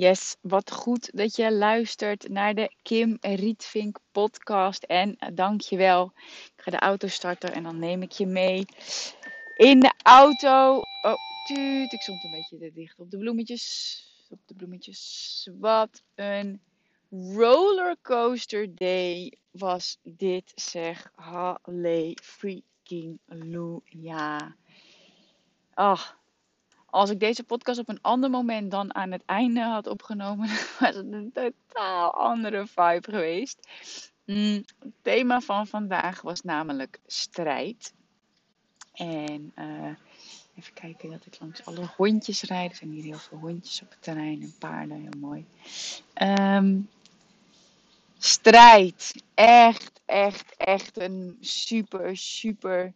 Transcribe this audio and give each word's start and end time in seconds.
Yes, 0.00 0.36
wat 0.40 0.70
goed 0.70 1.16
dat 1.16 1.36
je 1.36 1.52
luistert 1.52 2.28
naar 2.28 2.54
de 2.54 2.74
Kim 2.82 3.16
Rietvink 3.20 3.98
podcast. 4.12 4.82
En 4.82 5.16
eh, 5.16 5.28
dankjewel. 5.34 6.12
Ik 6.56 6.62
ga 6.62 6.70
de 6.70 6.78
auto 6.78 7.08
starten 7.08 7.52
en 7.52 7.62
dan 7.62 7.78
neem 7.78 8.02
ik 8.02 8.12
je 8.12 8.26
mee 8.26 8.64
in 9.56 9.80
de 9.80 9.92
auto. 10.02 10.82
Oh, 11.00 11.14
tuut, 11.46 11.92
ik 11.92 12.02
stond 12.02 12.24
een 12.24 12.30
beetje 12.30 12.58
te 12.58 12.70
dicht 12.74 12.98
op 12.98 13.10
de 13.10 13.18
bloemetjes. 13.18 14.04
Op 14.28 14.38
de 14.46 14.54
bloemetjes. 14.54 15.48
Wat 15.58 16.02
een 16.14 16.60
rollercoaster 17.10 18.74
day 18.74 19.38
was 19.50 19.98
dit, 20.02 20.52
zeg. 20.54 21.10
Halle 21.14 22.16
freaking 22.22 23.18
ja. 23.84 24.56
Ach, 25.74 26.19
als 26.90 27.10
ik 27.10 27.20
deze 27.20 27.44
podcast 27.44 27.78
op 27.78 27.88
een 27.88 28.02
ander 28.02 28.30
moment 28.30 28.70
dan 28.70 28.94
aan 28.94 29.12
het 29.12 29.22
einde 29.26 29.60
had 29.60 29.86
opgenomen, 29.86 30.48
was 30.80 30.94
het 30.94 31.12
een 31.12 31.32
totaal 31.32 32.12
andere 32.14 32.66
vibe 32.66 33.10
geweest. 33.10 33.68
Mm, 34.24 34.64
het 34.78 34.92
thema 35.02 35.40
van 35.40 35.66
vandaag 35.66 36.22
was 36.22 36.42
namelijk 36.42 36.98
strijd. 37.06 37.92
En 38.92 39.52
uh, 39.58 39.94
even 40.54 40.72
kijken 40.74 41.10
dat 41.10 41.26
ik 41.26 41.40
langs 41.40 41.64
alle 41.64 41.90
hondjes 41.96 42.42
rijd. 42.42 42.70
Er 42.70 42.76
zijn 42.76 42.90
hier 42.90 43.02
heel 43.02 43.18
veel 43.18 43.38
hondjes 43.38 43.82
op 43.82 43.90
het 43.90 44.02
terrein 44.02 44.42
en 44.42 44.54
paarden, 44.58 45.00
heel 45.00 45.20
mooi. 45.20 45.46
Um, 46.22 46.88
strijd. 48.18 49.14
Echt, 49.34 50.00
echt, 50.06 50.56
echt 50.56 50.98
een 50.98 51.36
super, 51.40 52.16
super 52.16 52.92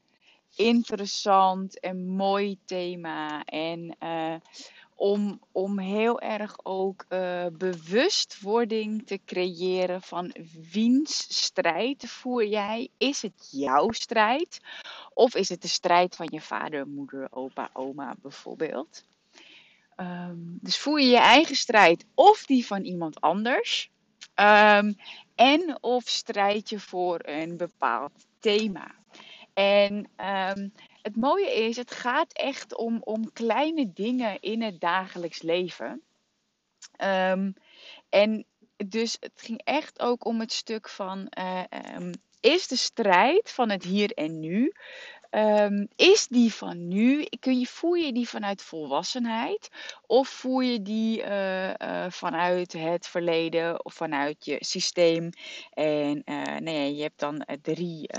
interessant 0.57 1.81
en 1.81 2.07
mooi 2.07 2.59
thema. 2.65 3.45
En 3.45 3.97
uh, 4.03 4.35
om, 4.95 5.41
om 5.53 5.79
heel 5.79 6.21
erg 6.21 6.57
ook 6.63 7.05
uh, 7.09 7.47
bewustwording 7.53 9.07
te 9.07 9.21
creëren 9.25 10.03
van 10.03 10.35
wiens 10.73 11.27
strijd 11.45 12.09
voer 12.09 12.47
jij. 12.47 12.89
Is 12.99 13.23
het 13.23 13.49
jouw 13.51 13.91
strijd? 13.91 14.61
Of 15.15 15.35
is 15.35 15.49
het 15.49 15.63
de 15.63 15.69
strijd 15.69 16.17
van 16.17 16.29
je 16.31 16.41
vader, 16.41 16.89
moeder, 16.89 17.29
opa, 17.31 17.71
oma 17.73 18.15
bijvoorbeeld? 18.23 19.05
Um, 19.97 20.59
dus 20.63 20.79
voer 20.79 21.01
je 21.01 21.09
je 21.09 21.17
eigen 21.17 21.57
strijd 21.57 22.05
of 22.15 22.47
die 22.47 22.67
van 22.67 22.83
iemand 22.83 23.21
anders? 23.21 23.91
Um, 24.41 24.97
en 25.35 25.79
of 25.81 26.03
strijd 26.09 26.69
je 26.69 26.81
voor 26.81 27.21
een 27.23 27.57
bepaald 27.57 28.13
thema? 28.39 28.95
En 29.55 29.95
um, 30.17 30.73
het 31.03 31.17
mooie 31.17 31.55
is, 31.55 31.77
het 31.77 31.91
gaat 31.91 32.33
echt 32.33 32.75
om, 32.77 33.01
om 33.03 33.33
kleine 33.33 33.93
dingen 33.93 34.41
in 34.41 34.63
het 34.63 34.81
dagelijks 34.81 35.43
leven. 35.43 36.03
Um, 37.03 37.55
en 38.09 38.45
dus 38.77 39.17
het 39.21 39.33
ging 39.41 39.61
echt 39.65 40.01
ook 40.01 40.25
om 40.25 40.41
het 40.41 40.53
stuk 40.53 40.89
van, 40.89 41.33
uh, 41.39 41.63
um, 41.97 42.11
is 42.41 42.69
de 42.69 42.77
strijd 42.77 43.51
van 43.51 43.71
het 43.71 43.85
hier 43.85 44.11
en 44.11 44.41
nu 44.41 44.73
Um, 45.37 45.89
is 45.97 46.27
die 46.29 46.55
van 46.55 46.89
nu, 46.89 47.27
kun 47.41 47.59
je, 47.59 47.67
voer 47.67 47.99
je 47.99 48.13
die 48.13 48.29
vanuit 48.29 48.63
volwassenheid 48.63 49.71
of 50.07 50.29
voer 50.29 50.65
je 50.65 50.83
die 50.83 51.23
uh, 51.23 51.69
uh, 51.69 52.05
vanuit 52.09 52.73
het 52.73 53.07
verleden 53.07 53.85
of 53.85 53.95
vanuit 53.95 54.45
je 54.45 54.57
systeem? 54.61 55.31
En 55.73 56.23
uh, 56.25 56.57
nee, 56.57 56.95
je 56.97 57.03
hebt 57.03 57.21
dan 57.21 57.47
drie 57.63 58.11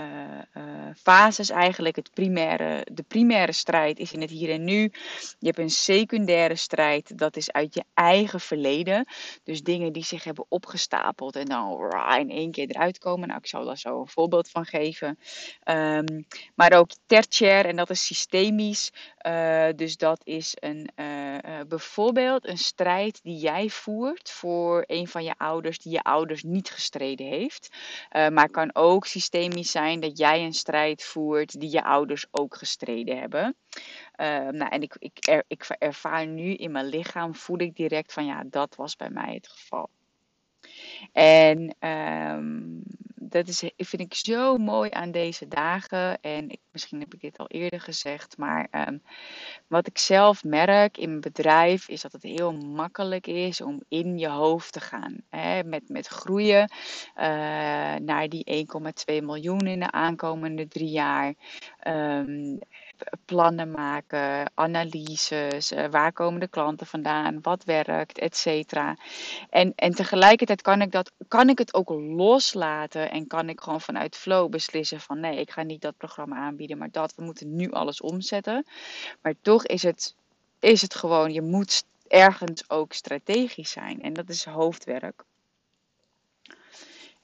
fases 0.97 1.49
eigenlijk. 1.49 1.95
Het 1.95 2.11
primaire, 2.13 2.87
de 2.91 3.03
primaire 3.03 3.51
strijd 3.51 3.99
is 3.99 4.13
in 4.13 4.21
het 4.21 4.29
hier 4.29 4.49
en 4.49 4.63
nu. 4.63 4.91
Je 5.39 5.47
hebt 5.47 5.59
een 5.59 5.69
secundaire 5.69 6.55
strijd, 6.55 7.17
dat 7.17 7.35
is 7.35 7.51
uit 7.51 7.73
je 7.73 7.83
eigen 7.93 8.39
verleden. 8.39 9.07
Dus 9.43 9.63
dingen 9.63 9.93
die 9.93 10.05
zich 10.05 10.23
hebben 10.23 10.45
opgestapeld 10.49 11.35
en 11.35 11.45
dan 11.45 11.93
in 12.19 12.29
één 12.29 12.51
keer 12.51 12.67
eruit 12.67 12.97
komen. 12.97 13.27
Nou, 13.27 13.39
ik 13.39 13.47
zal 13.47 13.65
daar 13.65 13.77
zo 13.77 13.99
een 13.99 14.07
voorbeeld 14.07 14.49
van 14.49 14.65
geven. 14.65 15.19
Um, 15.69 16.25
maar 16.55 16.73
ook 16.73 16.89
tertiair 17.05 17.65
en 17.65 17.75
dat 17.75 17.89
is 17.89 18.05
systemisch. 18.05 18.91
Uh, 19.27 19.67
dus 19.75 19.97
dat 19.97 20.21
is 20.23 20.57
een, 20.59 20.89
uh, 20.95 21.33
uh, 21.33 21.59
bijvoorbeeld 21.67 22.47
een 22.47 22.57
strijd 22.57 23.23
die 23.23 23.37
jij 23.37 23.69
voert 23.69 24.31
voor 24.31 24.83
een 24.87 25.07
van 25.07 25.23
je 25.23 25.33
ouders 25.37 25.79
die 25.79 25.91
je 25.91 26.01
ouders 26.01 26.43
niet 26.43 26.69
gestreden 26.69 27.27
heeft. 27.27 27.69
maar 28.09 28.49
kan 28.49 28.75
ook 28.75 29.05
systemisch 29.05 29.71
zijn 29.71 29.99
dat 29.99 30.17
jij 30.17 30.43
een 30.43 30.53
strijd 30.53 31.03
voert 31.03 31.59
die 31.59 31.71
je 31.71 31.83
ouders 31.83 32.25
ook 32.31 32.55
gestreden 32.55 33.19
hebben. 33.19 33.55
nou, 34.51 34.69
en 34.69 34.81
ik, 34.81 34.95
ik, 34.99 35.27
er, 35.27 35.43
ik 35.47 35.65
ervaar 35.77 36.27
nu 36.27 36.53
in 36.53 36.71
mijn 36.71 36.85
lichaam, 36.85 37.35
voel 37.35 37.59
ik 37.59 37.75
direct 37.75 38.13
van 38.13 38.25
ja, 38.25 38.43
dat 38.49 38.75
was 38.75 38.95
bij 38.95 39.09
mij 39.09 39.33
het 39.33 39.47
geval. 39.47 39.89
En 41.13 41.75
um, 41.79 42.83
dat 43.35 43.47
is, 43.47 43.63
vind 43.77 44.01
ik 44.01 44.13
zo 44.13 44.57
mooi 44.57 44.89
aan 44.91 45.11
deze 45.11 45.47
dagen. 45.47 46.21
En 46.21 46.49
ik, 46.49 46.59
misschien 46.71 46.99
heb 46.99 47.13
ik 47.13 47.21
dit 47.21 47.37
al 47.37 47.47
eerder 47.47 47.81
gezegd. 47.81 48.37
Maar 48.37 48.67
um, 48.71 49.01
wat 49.67 49.87
ik 49.87 49.97
zelf 49.97 50.43
merk 50.43 50.97
in 50.97 51.09
mijn 51.09 51.21
bedrijf 51.21 51.89
is 51.89 52.01
dat 52.01 52.11
het 52.11 52.23
heel 52.23 52.51
makkelijk 52.51 53.27
is 53.27 53.61
om 53.61 53.83
in 53.87 54.17
je 54.17 54.29
hoofd 54.29 54.73
te 54.73 54.79
gaan. 54.79 55.15
Hè, 55.29 55.63
met, 55.63 55.89
met 55.89 56.07
groeien 56.07 56.71
uh, 57.15 57.23
naar 57.95 58.29
die 58.29 58.67
1,2 59.11 59.23
miljoen 59.23 59.67
in 59.67 59.79
de 59.79 59.91
aankomende 59.91 60.67
drie 60.67 60.89
jaar. 60.89 61.33
Um, 61.87 62.59
plannen 63.25 63.71
maken, 63.71 64.51
analyses, 64.53 65.71
uh, 65.71 65.85
waar 65.85 66.13
komen 66.13 66.39
de 66.39 66.47
klanten 66.47 66.87
vandaan, 66.87 67.39
wat 67.41 67.63
werkt, 67.63 68.17
et 68.17 68.37
cetera. 68.37 68.97
En, 69.49 69.73
en 69.75 69.91
tegelijkertijd 69.91 70.61
kan 70.61 70.81
ik, 70.81 70.91
dat, 70.91 71.11
kan 71.27 71.49
ik 71.49 71.57
het 71.57 71.73
ook 71.73 71.89
loslaten 71.89 73.11
en 73.11 73.27
kan 73.27 73.49
ik 73.49 73.61
gewoon 73.61 73.81
vanuit 73.81 74.15
flow 74.15 74.49
beslissen 74.49 74.99
van 74.99 75.19
nee, 75.19 75.39
ik 75.39 75.51
ga 75.51 75.63
niet 75.63 75.81
dat 75.81 75.97
programma 75.97 76.35
aanbieden, 76.35 76.77
maar 76.77 76.91
dat, 76.91 77.15
we 77.15 77.23
moeten 77.23 77.55
nu 77.55 77.71
alles 77.71 78.01
omzetten. 78.01 78.65
Maar 79.21 79.33
toch 79.41 79.65
is 79.65 79.83
het, 79.83 80.15
is 80.59 80.81
het 80.81 80.95
gewoon, 80.95 81.33
je 81.33 81.41
moet 81.41 81.83
ergens 82.07 82.69
ook 82.69 82.93
strategisch 82.93 83.71
zijn 83.71 84.01
en 84.01 84.13
dat 84.13 84.29
is 84.29 84.45
hoofdwerk. 84.45 85.23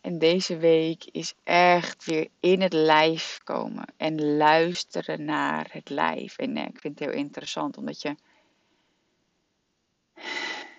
En 0.02 0.20
deze 0.20 0.58
week 0.58 1.06
is 1.12 1.34
echt 1.44 2.06
weer 2.06 2.28
in 2.40 2.62
het 2.62 2.74
lijf 2.74 3.40
komen 3.44 3.86
en 3.98 4.38
luisteren 4.38 5.26
naar 5.26 5.68
het 5.72 5.90
lijf. 5.90 6.38
En 6.38 6.58
ik 6.58 6.80
vind 6.80 7.00
het 7.00 7.10
heel 7.10 7.18
interessant, 7.18 7.78
omdat 7.78 8.02
je 8.02 8.16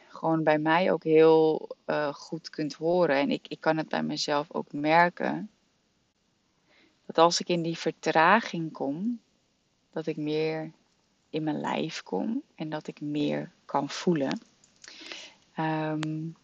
gewoon 0.09 0.43
bij 0.43 0.59
mij 0.59 0.93
ook 0.93 1.05
heel 1.05 1.69
uh, 1.87 2.15
goed 2.15 2.51
kunt 2.51 2.75
horen. 2.75 3.17
En 3.17 3.31
ik, 3.31 3.49
ik 3.49 3.61
kan 3.61 3.77
het 3.77 3.89
bij 3.89 4.03
mezelf 4.03 4.53
ook 4.53 4.73
merken. 4.73 5.51
Dat 7.07 7.19
als 7.19 7.41
ik 7.41 7.49
in 7.49 7.63
die 7.63 7.79
vertraging 7.79 8.73
kom, 8.73 9.21
dat 9.91 10.07
ik 10.07 10.17
meer 10.17 10.73
in 11.31 11.43
mijn 11.43 11.61
lijf 11.61 12.03
kom 12.03 12.43
en 12.55 12.69
dat 12.69 12.87
ik 12.87 13.01
meer 13.01 13.53
kan 13.65 13.89
voelen. 13.89 14.41
Um, 15.59 16.37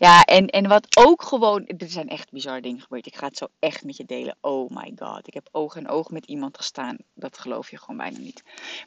ja, 0.00 0.24
en, 0.24 0.46
en 0.46 0.68
wat 0.68 0.96
ook 0.96 1.22
gewoon. 1.22 1.66
Er 1.66 1.88
zijn 1.88 2.08
echt 2.08 2.30
bizarre 2.30 2.60
dingen 2.60 2.80
gebeurd. 2.80 3.06
Ik 3.06 3.16
ga 3.16 3.26
het 3.26 3.36
zo 3.36 3.46
echt 3.58 3.84
met 3.84 3.96
je 3.96 4.04
delen. 4.04 4.36
Oh 4.40 4.70
my 4.70 4.92
god. 4.96 5.26
Ik 5.26 5.34
heb 5.34 5.48
oog 5.52 5.76
in 5.76 5.88
oog 5.88 6.10
met 6.10 6.26
iemand 6.26 6.56
gestaan. 6.56 6.96
Dat 7.14 7.38
geloof 7.38 7.70
je 7.70 7.78
gewoon 7.78 7.96
bijna 7.96 8.18
niet. 8.18 8.42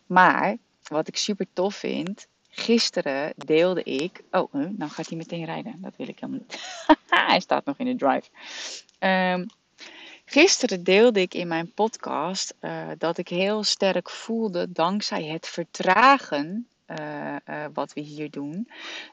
Maar 0.05 0.57
wat 0.83 1.07
ik 1.07 1.17
super 1.17 1.47
tof 1.53 1.75
vind. 1.75 2.27
Gisteren 2.49 3.33
deelde 3.35 3.83
ik. 3.83 4.23
Oh, 4.31 4.53
nou 4.53 4.91
gaat 4.91 5.07
hij 5.07 5.17
meteen 5.17 5.45
rijden. 5.45 5.81
Dat 5.81 5.95
wil 5.97 6.07
ik 6.07 6.19
helemaal 6.19 6.41
niet. 6.47 6.85
hij 7.29 7.39
staat 7.39 7.65
nog 7.65 7.77
in 7.77 7.85
de 7.85 7.95
drive. 7.95 8.29
Um, 8.99 9.45
gisteren 10.25 10.83
deelde 10.83 11.21
ik 11.21 11.33
in 11.33 11.47
mijn 11.47 11.73
podcast 11.73 12.55
uh, 12.61 12.87
dat 12.97 13.17
ik 13.17 13.27
heel 13.27 13.63
sterk 13.63 14.09
voelde 14.09 14.71
dankzij 14.71 15.23
het 15.23 15.47
vertragen 15.47 16.37
eh, 16.37 16.53
eh, 16.55 16.72
wat 17.73 17.93
we 17.93 18.01
hier 18.01 18.29
doen. 18.29 18.69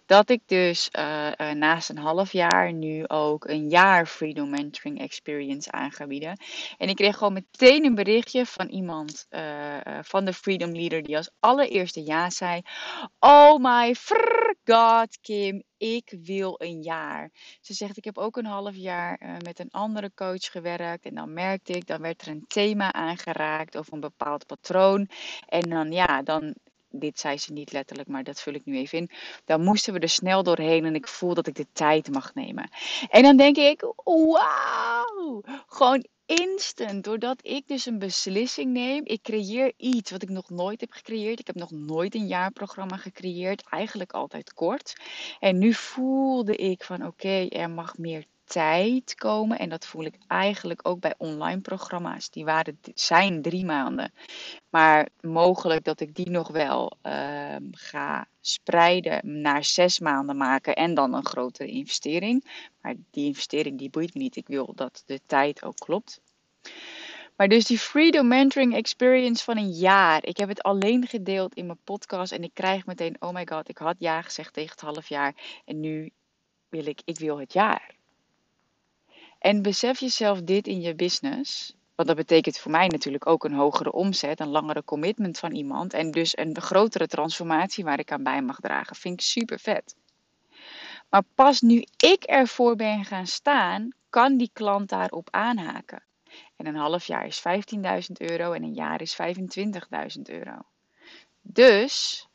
Dat 0.06 0.31
ik 0.31 0.41
dus 0.47 0.88
eh, 0.91 1.50
naast 1.50 1.88
een 1.88 1.99
half 1.99 2.32
jaar 2.32 2.73
nu 2.73 3.09
ook 3.09 3.44
een 3.44 3.69
jaar 3.69 4.06
Freedom 4.06 4.50
Mentoring 4.50 5.00
Experience 5.00 5.71
aan 5.71 5.93
ga 5.93 6.06
bieden. 6.06 6.41
En 6.79 6.88
ik 6.88 6.97
kreeg 6.97 7.17
gewoon 7.17 7.32
meteen 7.32 7.85
een 7.85 7.94
berichtje 7.94 8.47
van 8.47 8.69
iemand 8.69 9.27
van 10.03 10.25
de 10.25 10.32
Freedom 10.32 10.75
Leader 10.75 11.03
die 11.03 11.17
als 11.17 11.31
allereerste 11.41 12.05
ja 12.05 12.31
zei. 12.31 12.62
Oh 13.19 13.56
my 13.59 13.94
god, 14.65 15.19
Kim, 15.21 15.62
ik 15.77 16.15
wil 16.23 16.55
een 16.59 16.82
jaar. 16.82 17.31
Ze 17.61 17.75
zegt, 17.75 17.97
ik 17.97 18.05
heb 18.05 18.19
ook 18.19 18.37
een 18.37 18.47
half 18.47 18.75
jaar 18.75 19.38
met 19.44 19.59
een 19.59 19.71
andere 19.71 20.11
coach 20.15 20.44
gewerkt. 20.50 21.05
En 21.05 21.15
dan 21.15 21.32
merkte 21.32 21.73
ik, 21.73 21.87
dan 21.87 22.00
werd 22.00 22.23
er 22.23 22.29
een 22.29 22.44
thema 22.47 22.93
aangeraakt 22.93 23.75
of 23.75 23.93
een 23.93 24.00
bepaald 24.00 24.47
patroon. 24.47 25.09
En 25.47 25.71
dan 25.71 25.93
ja, 25.93 26.23
dan 26.23 26.55
dit 26.90 27.20
zei 27.20 27.38
ze 27.38 27.52
niet 27.52 27.72
letterlijk, 27.72 28.08
maar 28.08 28.25
dat 28.25 28.40
vul 28.40 28.54
ik 28.54 28.64
nu 28.64 28.76
even 28.76 28.98
in. 28.98 29.10
Dan 29.44 29.64
moesten 29.64 29.92
we 29.92 29.98
er 29.98 30.08
snel 30.08 30.42
doorheen 30.42 30.84
en 30.84 30.94
ik 30.94 31.08
voel 31.08 31.34
dat 31.34 31.46
ik 31.46 31.54
de 31.54 31.66
tijd 31.72 32.12
mag 32.12 32.34
nemen. 32.34 32.70
En 33.08 33.22
dan 33.22 33.37
denk 33.37 33.56
ik, 33.56 33.92
wauw, 34.04 35.42
gewoon 35.66 36.04
instant. 36.38 37.04
Doordat 37.04 37.46
ik 37.46 37.69
dus 37.69 37.87
een 37.87 37.98
beslissing 37.98 38.72
neem, 38.72 39.04
ik 39.04 39.22
creëer 39.22 39.72
iets 39.76 40.10
wat 40.10 40.22
ik 40.22 40.28
nog 40.28 40.50
nooit 40.50 40.81
heb 40.81 40.92
gecreëerd. 40.92 41.40
Ik 41.40 41.46
heb 41.46 41.56
nog 41.56 41.70
nooit 41.70 42.14
een 42.14 42.26
jaarprogramma 42.26 42.96
gecreëerd, 42.96 43.69
eigenlijk 43.69 44.12
altijd 44.12 44.52
kort. 44.52 45.00
En 45.38 45.58
nu 45.58 45.75
voelde 45.75 46.56
ik 46.56 46.84
van 46.84 47.06
oké, 47.06 47.46
er 47.48 47.70
mag 47.70 47.98
meer 47.98 48.25
tijd 48.50 49.14
komen. 49.14 49.58
En 49.58 49.69
dat 49.69 49.87
voel 49.87 50.05
ik 50.05 50.14
eigenlijk 50.26 50.88
ook 50.88 51.00
bij 51.00 51.14
online 51.19 51.61
programma's. 51.61 52.31
Die 52.31 52.44
waren, 52.44 52.79
zijn 52.94 53.43
drie 53.43 53.64
maanden. 53.64 54.12
Maar 54.70 55.08
mogelijk 55.20 55.85
dat 55.85 56.00
ik 56.00 56.14
die 56.14 56.31
nog 56.31 56.49
wel 56.49 56.93
uh, 57.02 57.56
ga 57.70 58.26
spreiden 58.41 59.41
naar 59.41 59.64
zes 59.64 59.99
maanden 59.99 60.37
maken. 60.37 60.75
En 60.75 60.94
dan 60.94 61.14
een 61.14 61.26
grotere 61.26 61.69
investering. 61.69 62.69
Maar 62.81 62.94
die 63.11 63.26
investering 63.26 63.79
die 63.79 63.91
boeit 63.91 64.14
me 64.14 64.20
niet. 64.20 64.37
Ik 64.37 64.47
wil 64.47 64.73
dat 64.75 65.03
de 65.06 65.20
tijd 65.26 65.64
ook 65.64 65.76
klopt. 65.76 66.20
Maar 67.37 67.49
dus 67.49 67.64
die 67.64 67.79
Freedom 67.79 68.29
Mentoring 68.29 68.75
Experience 68.75 69.44
van 69.44 69.56
een 69.56 69.70
jaar. 69.70 70.26
Ik 70.26 70.37
heb 70.37 70.49
het 70.49 70.62
alleen 70.62 71.06
gedeeld 71.06 71.55
in 71.55 71.67
mijn 71.67 71.82
podcast. 71.85 72.32
En 72.32 72.43
ik 72.43 72.55
krijg 72.55 72.87
meteen, 72.87 73.17
oh 73.19 73.32
my 73.32 73.46
god, 73.46 73.69
ik 73.69 73.79
had 73.79 73.96
ja 73.99 74.23
gezegd 74.23 74.53
tegen 74.53 74.70
het 74.70 74.81
half 74.81 75.08
jaar. 75.08 75.35
En 75.64 75.81
nu 75.81 76.11
wil 76.69 76.87
ik, 76.87 77.00
ik 77.05 77.19
wil 77.19 77.38
het 77.38 77.53
jaar. 77.53 77.99
En 79.40 79.62
besef 79.62 80.00
jezelf 80.00 80.42
dit 80.42 80.66
in 80.66 80.81
je 80.81 80.94
business. 80.94 81.75
Want 81.94 82.08
dat 82.08 82.16
betekent 82.16 82.58
voor 82.58 82.70
mij 82.70 82.87
natuurlijk 82.87 83.26
ook 83.26 83.44
een 83.44 83.52
hogere 83.52 83.92
omzet, 83.92 84.40
een 84.40 84.48
langere 84.48 84.84
commitment 84.84 85.38
van 85.38 85.52
iemand. 85.52 85.94
En 85.94 86.10
dus 86.10 86.37
een 86.37 86.60
grotere 86.60 87.06
transformatie 87.06 87.84
waar 87.84 87.98
ik 87.98 88.12
aan 88.12 88.22
bij 88.22 88.42
mag 88.42 88.60
dragen. 88.60 88.96
Vind 88.96 89.14
ik 89.14 89.26
super 89.26 89.58
vet. 89.58 89.96
Maar 91.10 91.22
pas 91.34 91.60
nu 91.60 91.84
ik 91.96 92.22
ervoor 92.22 92.76
ben 92.76 93.04
gaan 93.04 93.26
staan, 93.26 93.88
kan 94.10 94.37
die 94.37 94.50
klant 94.52 94.88
daarop 94.88 95.28
aanhaken. 95.31 96.02
En 96.56 96.66
een 96.66 96.76
half 96.76 97.04
jaar 97.04 97.26
is 97.26 97.43
15.000 97.48 97.81
euro 98.16 98.52
en 98.52 98.62
een 98.62 98.75
jaar 98.75 99.00
is 99.00 99.16
25.000 99.22 100.22
euro. 100.22 100.62
Dus 101.43 102.28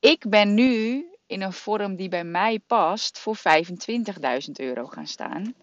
ik 0.00 0.28
ben 0.28 0.54
nu 0.54 1.04
in 1.30 1.42
een 1.42 1.52
vorm 1.52 1.96
die 1.96 2.08
bij 2.08 2.24
mij 2.24 2.58
past 2.66 3.18
voor 3.18 3.36
25.000 3.36 3.42
euro 4.52 4.86
gaan 4.86 5.06
staan. 5.06 5.54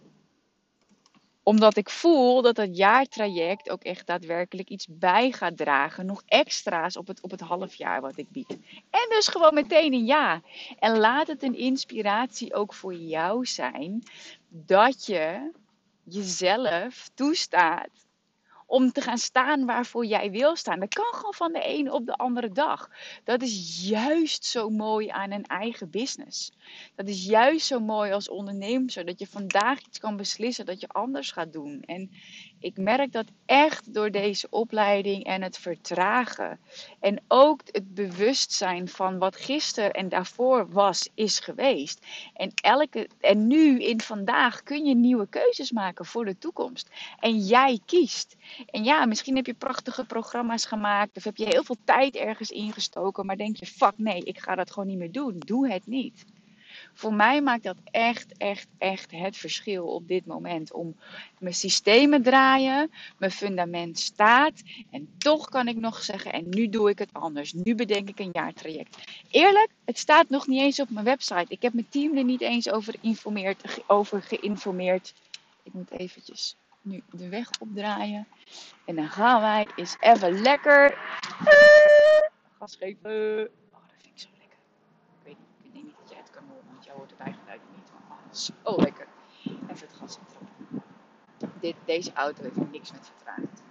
Omdat 1.44 1.78
ik 1.78 1.90
voel 1.90 2.42
dat 2.42 2.56
dat 2.56 2.78
jaartraject 2.78 3.70
ook 3.70 3.84
echt 3.84 4.08
daadwerkelijk 4.08 4.70
iets 4.70 4.88
bij 4.90 5.32
gaat 5.32 5.58
dragen. 5.58 6.06
Nog 6.06 6.24
extra's 6.26 6.98
op 6.98 7.08
het, 7.08 7.22
op 7.22 7.32
het 7.32 7.40
half 7.40 7.76
jaar 7.76 8.02
wat 8.02 8.18
ik 8.18 8.30
bied. 8.30 8.58
En 8.90 9.10
dus 9.10 9.28
gewoon 9.28 9.54
meteen 9.54 9.94
een 9.94 10.06
ja. 10.06 10.42
En 10.80 10.98
laat 10.98 11.28
het 11.28 11.44
een 11.44 11.58
inspiratie 11.58 12.54
ook 12.54 12.74
voor 12.74 12.94
jou 12.94 13.46
zijn. 13.46 14.04
Dat 14.50 15.06
je 15.06 15.52
jezelf 16.04 17.10
toestaat 17.14 18.07
om 18.68 18.92
te 18.92 19.02
gaan 19.02 19.18
staan 19.18 19.66
waarvoor 19.66 20.06
jij 20.06 20.32
wil 20.32 20.56
staan. 20.56 20.80
Dat 20.80 20.94
kan 20.94 21.14
gewoon 21.14 21.34
van 21.34 21.52
de 21.54 21.62
ene 21.62 21.94
op 21.94 22.06
de 22.06 22.14
andere 22.14 22.52
dag. 22.52 22.90
Dat 23.24 23.42
is 23.42 23.88
juist 23.90 24.46
zo 24.46 24.70
mooi 24.70 25.08
aan 25.08 25.32
een 25.32 25.46
eigen 25.46 25.90
business. 25.90 26.52
Dat 26.96 27.08
is 27.08 27.26
juist 27.26 27.66
zo 27.66 27.80
mooi 27.80 28.12
als 28.12 28.30
ondernemer, 28.30 29.06
dat 29.06 29.20
je 29.20 29.28
vandaag 29.28 29.80
iets 29.86 30.00
kan 30.00 30.18
beslissen 30.18 30.66
dat 30.66 30.80
je 30.82 30.88
anders 30.88 31.32
gaat 31.32 31.54
doen. 31.54 31.82
En 31.86 32.12
ik 32.60 32.78
merk 32.78 33.12
dat 33.12 33.26
echt 33.46 33.94
door 33.94 34.12
deze 34.12 34.48
opleiding 34.50 35.24
en 35.24 35.42
het 35.42 35.58
vertragen. 35.58 36.60
En 37.00 37.22
ook 37.28 37.62
het 37.72 37.94
bewustzijn 37.94 38.88
van 38.88 39.18
wat 39.18 39.36
gisteren 39.36 39.92
en 39.92 40.10
daarvoor 40.10 40.70
was, 40.70 41.10
is 41.14 41.40
geweest. 41.40 42.06
En, 42.34 42.52
elke, 42.62 43.10
en 43.20 43.48
nu 43.48 43.82
in 43.82 44.02
vandaag 44.02 44.64
kun 44.64 44.86
je 44.86 44.96
nieuwe 44.96 45.28
keuzes 45.28 45.72
maken 45.72 46.06
voor 46.06 46.26
de 46.26 46.38
toekomst. 46.38 46.90
En 47.20 47.38
jij 47.38 47.80
kiest. 47.86 48.36
En 48.72 48.84
ja, 48.84 49.06
misschien 49.06 49.36
heb 49.36 49.46
je 49.46 49.54
prachtige 49.54 50.06
programma's 50.06 50.66
gemaakt 50.66 51.18
of 51.18 51.24
heb 51.24 51.38
je 51.38 51.46
heel 51.46 51.64
veel 51.64 51.78
tijd 51.84 52.16
ergens 52.16 52.50
ingestoken, 52.50 53.26
maar 53.26 53.38
denk 53.38 53.58
je, 53.58 53.66
fuck 53.66 53.94
nee, 53.96 54.24
ik 54.24 54.40
ga 54.40 54.56
dat 54.56 54.72
gewoon 54.72 54.88
niet 54.88 54.98
meer 54.98 55.12
doen. 55.12 55.36
Doe 55.40 55.72
het 55.72 55.88
niet. 55.88 56.26
Voor 56.98 57.14
mij 57.14 57.42
maakt 57.42 57.64
dat 57.64 57.78
echt, 57.92 58.38
echt, 58.38 58.68
echt 58.78 59.12
het 59.12 59.38
verschil 59.38 59.88
op 59.88 60.08
dit 60.08 60.26
moment. 60.26 60.74
Om 60.74 60.96
mijn 61.40 61.54
systemen 61.54 62.24
draaien, 62.24 62.92
mijn 63.18 63.32
fundament 63.32 64.00
staat. 64.00 64.62
En 64.92 65.10
toch 65.18 65.50
kan 65.50 65.68
ik 65.68 65.78
nog 65.78 66.02
zeggen, 66.02 66.34
en 66.34 66.50
nu 66.50 66.70
doe 66.70 66.90
ik 66.90 67.00
het 67.00 67.14
anders. 67.14 67.54
Nu 67.54 67.76
bedenk 67.76 68.10
ik 68.10 68.20
een 68.20 68.30
jaartraject. 68.32 68.98
Eerlijk, 69.32 69.70
het 69.86 69.98
staat 69.98 70.30
nog 70.30 70.48
niet 70.48 70.62
eens 70.62 70.80
op 70.80 70.90
mijn 70.90 71.06
website. 71.06 71.46
Ik 71.48 71.62
heb 71.62 71.74
mijn 71.74 71.90
team 71.90 72.18
er 72.18 72.24
niet 72.24 72.42
eens 72.42 72.70
over, 72.70 72.96
informeerd, 73.02 73.84
over 73.88 74.22
geïnformeerd. 74.22 75.14
Ik 75.64 75.74
moet 75.74 75.92
eventjes 75.92 76.56
nu 76.82 77.04
de 77.12 77.30
weg 77.30 77.50
opdraaien. 77.60 78.28
En 78.86 78.96
dan 78.96 79.10
gaan 79.10 79.42
wij 79.42 79.68
eens 79.76 79.98
even 80.00 80.42
lekker 80.42 80.92
uh, 80.92 81.48
gas 82.58 82.76
geven. 82.76 83.12
Oh, 83.72 83.80
dat 83.82 83.92
vind 84.02 84.14
ik 84.14 84.20
zo 84.22 84.28
lekker. 84.40 84.58
Ik 85.20 85.24
weet, 85.24 85.38
niet, 85.38 85.48
ik 85.64 85.72
weet 85.74 85.84
niet 85.84 85.96
dat 86.00 86.10
jij 86.10 86.20
het 86.20 86.30
kan 86.30 86.44
horen, 86.48 86.66
want 86.72 86.86
jij 86.86 86.94
hoort 86.94 87.10
het 87.10 87.20
eigenlijk 87.20 87.62
niet. 87.76 87.92
Maar 88.10 88.18
zo 88.38 88.52
lekker. 88.64 89.08
Even 89.44 89.88
het 89.88 89.94
gas. 90.00 90.18
Dit, 91.60 91.76
deze 91.86 92.14
auto 92.14 92.44
heeft 92.44 92.72
niks 92.72 92.92
met 92.92 93.06
vertraging 93.06 93.50
te 93.56 93.62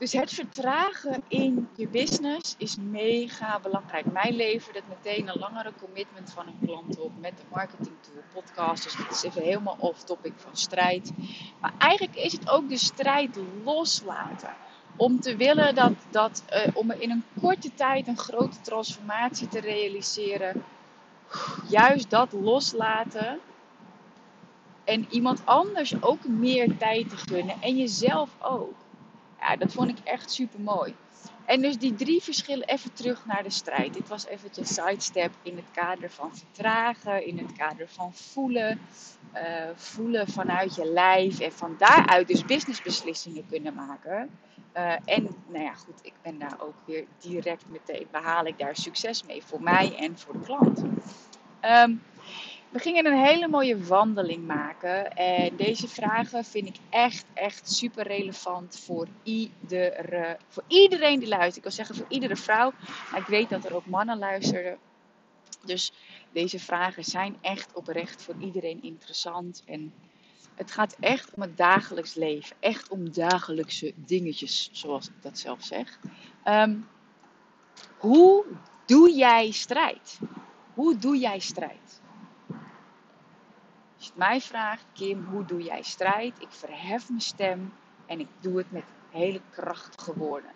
dus 0.00 0.12
het 0.12 0.32
vertragen 0.32 1.22
in 1.28 1.68
je 1.76 1.88
business 1.88 2.54
is 2.58 2.76
mega 2.76 3.60
belangrijk. 3.60 4.12
Mij 4.12 4.32
levert 4.32 4.76
het 4.76 4.88
meteen 4.88 5.28
een 5.28 5.38
langere 5.38 5.72
commitment 5.80 6.30
van 6.30 6.46
een 6.46 6.58
klant 6.66 6.98
op 6.98 7.12
met 7.18 7.36
de 7.36 7.42
marketing 7.50 7.96
tool 8.00 8.42
podcast. 8.42 8.82
Dus 8.82 8.96
dat 8.96 9.10
is 9.10 9.22
even 9.22 9.42
helemaal 9.42 9.76
off 9.78 10.04
topic 10.04 10.32
van 10.36 10.56
strijd. 10.56 11.12
Maar 11.60 11.72
eigenlijk 11.78 12.16
is 12.16 12.32
het 12.32 12.50
ook 12.50 12.68
de 12.68 12.76
strijd 12.76 13.38
loslaten. 13.64 14.54
Om 14.96 15.20
te 15.20 15.36
willen 15.36 15.74
dat, 15.74 15.92
dat 16.10 16.44
uh, 16.50 16.66
om 16.76 16.90
in 16.90 17.10
een 17.10 17.24
korte 17.40 17.74
tijd 17.74 18.06
een 18.06 18.18
grote 18.18 18.60
transformatie 18.60 19.48
te 19.48 19.60
realiseren. 19.60 20.64
Juist 21.68 22.10
dat 22.10 22.32
loslaten. 22.32 23.38
En 24.84 25.06
iemand 25.10 25.42
anders 25.44 26.02
ook 26.02 26.24
meer 26.24 26.76
tijd 26.76 27.08
te 27.08 27.16
gunnen. 27.16 27.62
En 27.62 27.76
jezelf 27.76 28.30
ook. 28.40 28.74
Ja, 29.40 29.56
dat 29.56 29.72
vond 29.72 29.88
ik 29.88 29.98
echt 30.04 30.30
super 30.30 30.60
mooi. 30.60 30.94
En 31.44 31.60
dus 31.60 31.78
die 31.78 31.94
drie 31.94 32.22
verschillen, 32.22 32.66
even 32.66 32.92
terug 32.92 33.26
naar 33.26 33.42
de 33.42 33.50
strijd. 33.50 33.94
Dit 33.94 34.08
was 34.08 34.26
eventjes 34.26 34.74
sidestep 34.74 35.32
in 35.42 35.56
het 35.56 35.70
kader 35.72 36.10
van 36.10 36.36
vertragen, 36.36 37.26
in 37.26 37.38
het 37.38 37.52
kader 37.52 37.88
van 37.88 38.14
voelen. 38.14 38.80
Uh, 39.34 39.40
voelen 39.74 40.28
vanuit 40.28 40.74
je 40.74 40.84
lijf 40.84 41.40
en 41.40 41.52
van 41.52 41.74
daaruit 41.78 42.28
dus 42.28 42.44
businessbeslissingen 42.44 43.46
kunnen 43.46 43.74
maken. 43.74 44.30
Uh, 44.76 44.92
en 45.04 45.28
nou 45.46 45.64
ja, 45.64 45.74
goed, 45.74 45.98
ik 46.02 46.12
ben 46.22 46.38
daar 46.38 46.56
ook 46.60 46.74
weer 46.84 47.04
direct 47.18 47.64
meteen, 47.68 48.06
behaal 48.10 48.44
ik 48.44 48.58
daar 48.58 48.76
succes 48.76 49.22
mee 49.24 49.42
voor 49.44 49.62
mij 49.62 49.96
en 49.96 50.18
voor 50.18 50.32
de 50.32 50.40
klant. 50.40 50.82
Um, 51.64 52.02
we 52.70 52.78
gingen 52.78 53.06
een 53.06 53.24
hele 53.24 53.48
mooie 53.48 53.84
wandeling 53.84 54.46
maken. 54.46 55.16
En 55.16 55.56
deze 55.56 55.88
vragen 55.88 56.44
vind 56.44 56.68
ik 56.68 56.76
echt, 56.90 57.24
echt 57.34 57.72
super 57.72 58.06
relevant 58.06 58.80
voor, 58.84 59.06
iedere, 59.22 60.36
voor 60.48 60.62
iedereen 60.66 61.18
die 61.18 61.28
luistert. 61.28 61.56
Ik 61.56 61.62
wil 61.62 61.72
zeggen 61.72 61.94
voor 61.94 62.06
iedere 62.08 62.36
vrouw. 62.36 62.72
Maar 63.10 63.20
ik 63.20 63.26
weet 63.26 63.48
dat 63.48 63.64
er 63.64 63.74
ook 63.74 63.86
mannen 63.86 64.18
luisteren. 64.18 64.78
Dus 65.64 65.92
deze 66.32 66.58
vragen 66.58 67.04
zijn 67.04 67.36
echt 67.40 67.74
oprecht 67.74 68.22
voor 68.22 68.34
iedereen 68.38 68.82
interessant. 68.82 69.62
En 69.66 69.92
het 70.60 70.70
gaat 70.70 70.96
echt 71.00 71.34
om 71.34 71.42
het 71.42 71.56
dagelijks 71.56 72.14
leven. 72.14 72.56
Echt 72.60 72.88
om 72.88 73.12
dagelijkse 73.12 73.92
dingetjes, 73.96 74.68
zoals 74.72 75.08
ik 75.08 75.22
dat 75.22 75.38
zelf 75.38 75.62
zeg. 75.62 75.98
Um, 76.44 76.88
hoe 77.98 78.44
doe 78.86 79.14
jij 79.14 79.50
strijd? 79.50 80.18
Hoe 80.74 80.98
doe 80.98 81.18
jij 81.18 81.38
strijd? 81.38 82.00
Als 83.96 84.04
je 84.04 84.06
het 84.06 84.16
mij 84.16 84.40
vraagt, 84.40 84.84
Kim, 84.92 85.24
hoe 85.24 85.44
doe 85.44 85.62
jij 85.62 85.82
strijd? 85.82 86.40
Ik 86.40 86.50
verhef 86.50 87.08
mijn 87.08 87.20
stem 87.20 87.72
en 88.06 88.20
ik 88.20 88.28
doe 88.40 88.58
het 88.58 88.72
met 88.72 88.84
hele 89.10 89.40
krachtige 89.50 90.14
woorden. 90.14 90.50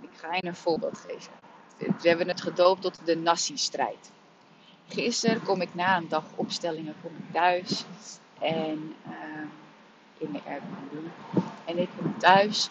Ik 0.00 0.10
Ik 0.10 0.18
ga 0.18 0.34
je 0.34 0.44
een 0.44 0.56
voorbeeld 0.56 0.98
geven. 0.98 1.32
We 1.78 2.08
hebben 2.08 2.28
het 2.28 2.40
gedoopt 2.40 2.82
tot 2.82 3.06
de 3.06 3.16
nasi-strijd. 3.16 4.12
Gisteren 4.88 5.42
kom 5.42 5.60
ik 5.60 5.74
na 5.74 5.96
een 5.96 6.08
dag 6.08 6.24
opstellingen 6.34 6.94
kom 7.02 7.12
ik 7.16 7.32
thuis. 7.32 7.84
En 8.44 8.94
ehm, 9.04 9.46
in 10.18 10.32
de 10.32 10.40
Airbnb. 10.46 11.10
En 11.64 11.78
ik 11.78 11.88
kom 11.98 12.18
thuis. 12.18 12.70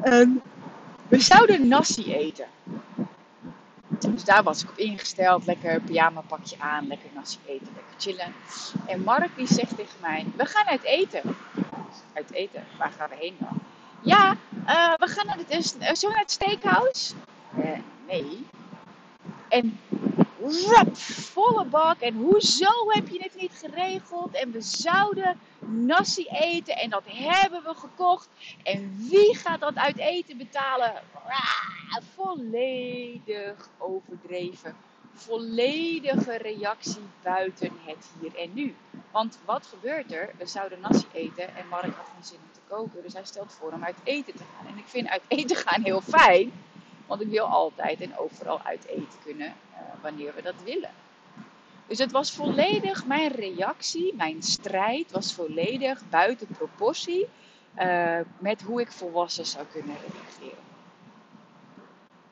En 0.00 0.42
we 1.08 1.20
zouden 1.20 1.68
nasi 1.68 2.14
eten. 2.14 2.46
Dus 3.88 4.24
daar 4.24 4.42
was 4.42 4.62
ik 4.62 4.70
op 4.70 4.76
ingesteld. 4.76 5.46
Lekker 5.46 5.80
pyjama 5.80 6.20
pakje 6.20 6.56
aan. 6.58 6.86
Lekker 6.86 7.08
nasi 7.14 7.38
eten. 7.46 7.68
Lekker 7.74 7.94
chillen. 7.98 8.32
En 8.86 9.02
Mark 9.02 9.36
die 9.36 9.46
zegt 9.46 9.76
tegen 9.76 10.00
mij. 10.00 10.26
We 10.36 10.46
gaan 10.46 10.66
uit 10.66 10.82
eten. 10.82 11.36
Uit 12.12 12.32
eten? 12.32 12.64
Waar 12.78 12.92
gaan 12.98 13.08
we 13.08 13.16
heen 13.18 13.36
dan? 13.38 13.58
Ja, 14.00 14.36
uh, 14.66 14.94
we 14.94 15.06
gaan 15.06 15.26
naar 15.26 15.36
het, 15.36 15.76
uh, 15.82 16.10
naar 16.10 16.20
het 16.20 16.30
steakhouse. 16.30 17.14
Uh, 17.58 17.78
nee. 18.06 18.46
En 19.48 19.78
rap, 20.42 20.96
volle 20.96 21.64
bak. 21.64 22.00
En 22.00 22.14
hoezo 22.14 22.70
heb 22.88 23.08
je 23.08 23.18
het 23.22 23.34
niet 23.36 23.52
geregeld? 23.52 24.34
En 24.34 24.52
we 24.52 24.60
zouden 24.60 25.38
nasi 25.58 26.26
eten 26.28 26.76
en 26.76 26.90
dat 26.90 27.02
hebben 27.06 27.62
we 27.62 27.74
gekocht. 27.74 28.28
En 28.62 28.96
wie 29.10 29.36
gaat 29.36 29.60
dat 29.60 29.76
uit 29.76 29.98
eten 29.98 30.36
betalen? 30.36 30.92
Volledig 32.14 33.68
overdreven. 33.78 34.76
Volledige 35.14 36.36
reactie 36.36 37.02
buiten 37.22 37.72
het 37.84 38.10
hier 38.20 38.34
en 38.36 38.50
nu. 38.54 38.74
Want 39.10 39.38
wat 39.44 39.66
gebeurt 39.66 40.12
er? 40.12 40.30
We 40.38 40.46
zouden 40.46 40.80
nasi 40.80 41.06
eten 41.12 41.56
en 41.56 41.68
Mark 41.68 41.84
had 41.96 42.10
geen 42.14 42.24
zin 42.24 42.38
om 42.42 42.52
te 42.52 42.60
koken. 42.68 43.02
Dus 43.02 43.12
hij 43.12 43.24
stelt 43.24 43.52
voor 43.52 43.72
om 43.72 43.84
uit 43.84 43.96
eten 44.02 44.34
te 44.34 44.42
gaan. 44.56 44.66
En 44.66 44.78
ik 44.78 44.86
vind 44.86 45.08
uit 45.08 45.22
eten 45.28 45.56
gaan 45.56 45.82
heel 45.82 46.00
fijn. 46.00 46.52
Want 47.12 47.24
ik 47.24 47.30
wil 47.30 47.44
altijd 47.44 48.00
en 48.00 48.18
overal 48.18 48.60
uit 48.62 48.86
eten 48.86 49.18
kunnen 49.24 49.46
uh, 49.46 49.78
wanneer 50.02 50.34
we 50.34 50.42
dat 50.42 50.54
willen. 50.64 50.90
Dus 51.86 51.98
het 51.98 52.12
was 52.12 52.32
volledig, 52.32 53.06
mijn 53.06 53.32
reactie, 53.32 54.14
mijn 54.14 54.42
strijd 54.42 55.10
was 55.10 55.34
volledig 55.34 56.02
buiten 56.10 56.46
proportie 56.46 57.28
uh, 57.78 58.18
met 58.38 58.62
hoe 58.62 58.80
ik 58.80 58.92
volwassen 58.92 59.46
zou 59.46 59.66
kunnen 59.72 59.96
reageren. 59.96 60.64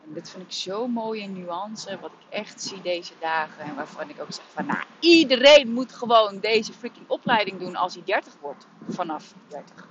En 0.04 0.12
dit 0.12 0.30
vind 0.30 0.42
ik 0.42 0.52
zo 0.52 0.86
mooi 0.86 1.22
in 1.22 1.32
nuance, 1.32 1.98
wat 2.00 2.12
ik 2.12 2.34
echt 2.34 2.62
zie 2.62 2.82
deze 2.82 3.14
dagen. 3.18 3.64
En 3.64 3.74
waarvan 3.74 4.08
ik 4.08 4.20
ook 4.20 4.32
zeg 4.32 4.44
van, 4.52 4.66
nou, 4.66 4.82
iedereen 4.98 5.72
moet 5.72 5.92
gewoon 5.92 6.38
deze 6.38 6.72
freaking 6.72 7.08
opleiding 7.08 7.58
doen 7.58 7.76
als 7.76 7.94
hij 7.94 8.02
30 8.04 8.36
wordt. 8.40 8.66
Vanaf 8.88 9.34
30. 9.48 9.88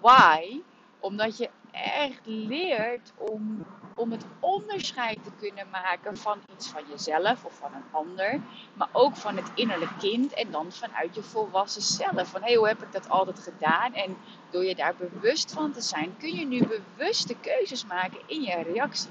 Why? 0.00 0.60
Omdat 1.00 1.38
je 1.38 1.50
echt 1.84 2.20
leert 2.24 3.12
om, 3.16 3.64
om 3.94 4.12
het 4.12 4.24
onderscheid 4.40 5.18
te 5.24 5.30
kunnen 5.38 5.66
maken 5.70 6.16
van 6.16 6.38
iets 6.56 6.68
van 6.68 6.82
jezelf 6.90 7.44
of 7.44 7.54
van 7.56 7.74
een 7.74 7.84
ander. 7.90 8.40
Maar 8.74 8.88
ook 8.92 9.16
van 9.16 9.36
het 9.36 9.50
innerlijke 9.54 9.96
kind 9.98 10.34
en 10.34 10.50
dan 10.50 10.72
vanuit 10.72 11.14
je 11.14 11.22
volwassen 11.22 11.82
zelf. 11.82 12.28
Van 12.28 12.40
hé, 12.40 12.46
hey, 12.46 12.56
hoe 12.56 12.66
heb 12.66 12.82
ik 12.82 12.92
dat 12.92 13.08
altijd 13.08 13.38
gedaan? 13.38 13.94
En 13.94 14.16
door 14.50 14.64
je 14.64 14.74
daar 14.74 14.94
bewust 14.94 15.52
van 15.52 15.72
te 15.72 15.80
zijn, 15.80 16.16
kun 16.18 16.34
je 16.34 16.46
nu 16.46 16.66
bewuste 16.66 17.34
keuzes 17.34 17.86
maken 17.86 18.20
in 18.26 18.42
je 18.42 18.62
reactie. 18.62 19.10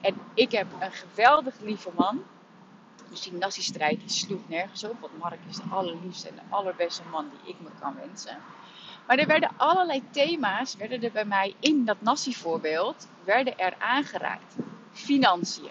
En 0.00 0.14
ik 0.34 0.52
heb 0.52 0.66
een 0.80 0.92
geweldig 0.92 1.54
lieve 1.60 1.90
man. 1.96 2.22
Dus 3.10 3.22
die 3.22 3.32
nazi-strijd 3.32 4.00
die 4.00 4.08
sloeg 4.08 4.48
nergens 4.48 4.84
op. 4.84 5.00
Want 5.00 5.18
Mark 5.18 5.38
is 5.48 5.56
de 5.56 5.62
allerliefste 5.70 6.28
en 6.28 6.34
de 6.34 6.40
allerbeste 6.48 7.02
man 7.10 7.30
die 7.30 7.54
ik 7.54 7.60
me 7.60 7.68
kan 7.80 7.94
wensen. 7.94 8.36
Maar 9.06 9.18
er 9.18 9.26
werden 9.26 9.50
allerlei 9.56 10.02
thema's, 10.10 10.76
werden 10.76 11.02
er 11.02 11.12
bij 11.12 11.24
mij 11.24 11.54
in 11.60 11.84
dat 11.84 12.00
Nassi-voorbeeld, 12.00 13.08
werden 13.24 13.58
er 13.58 13.74
aangeraakt. 13.78 14.54
Financiën. 14.92 15.70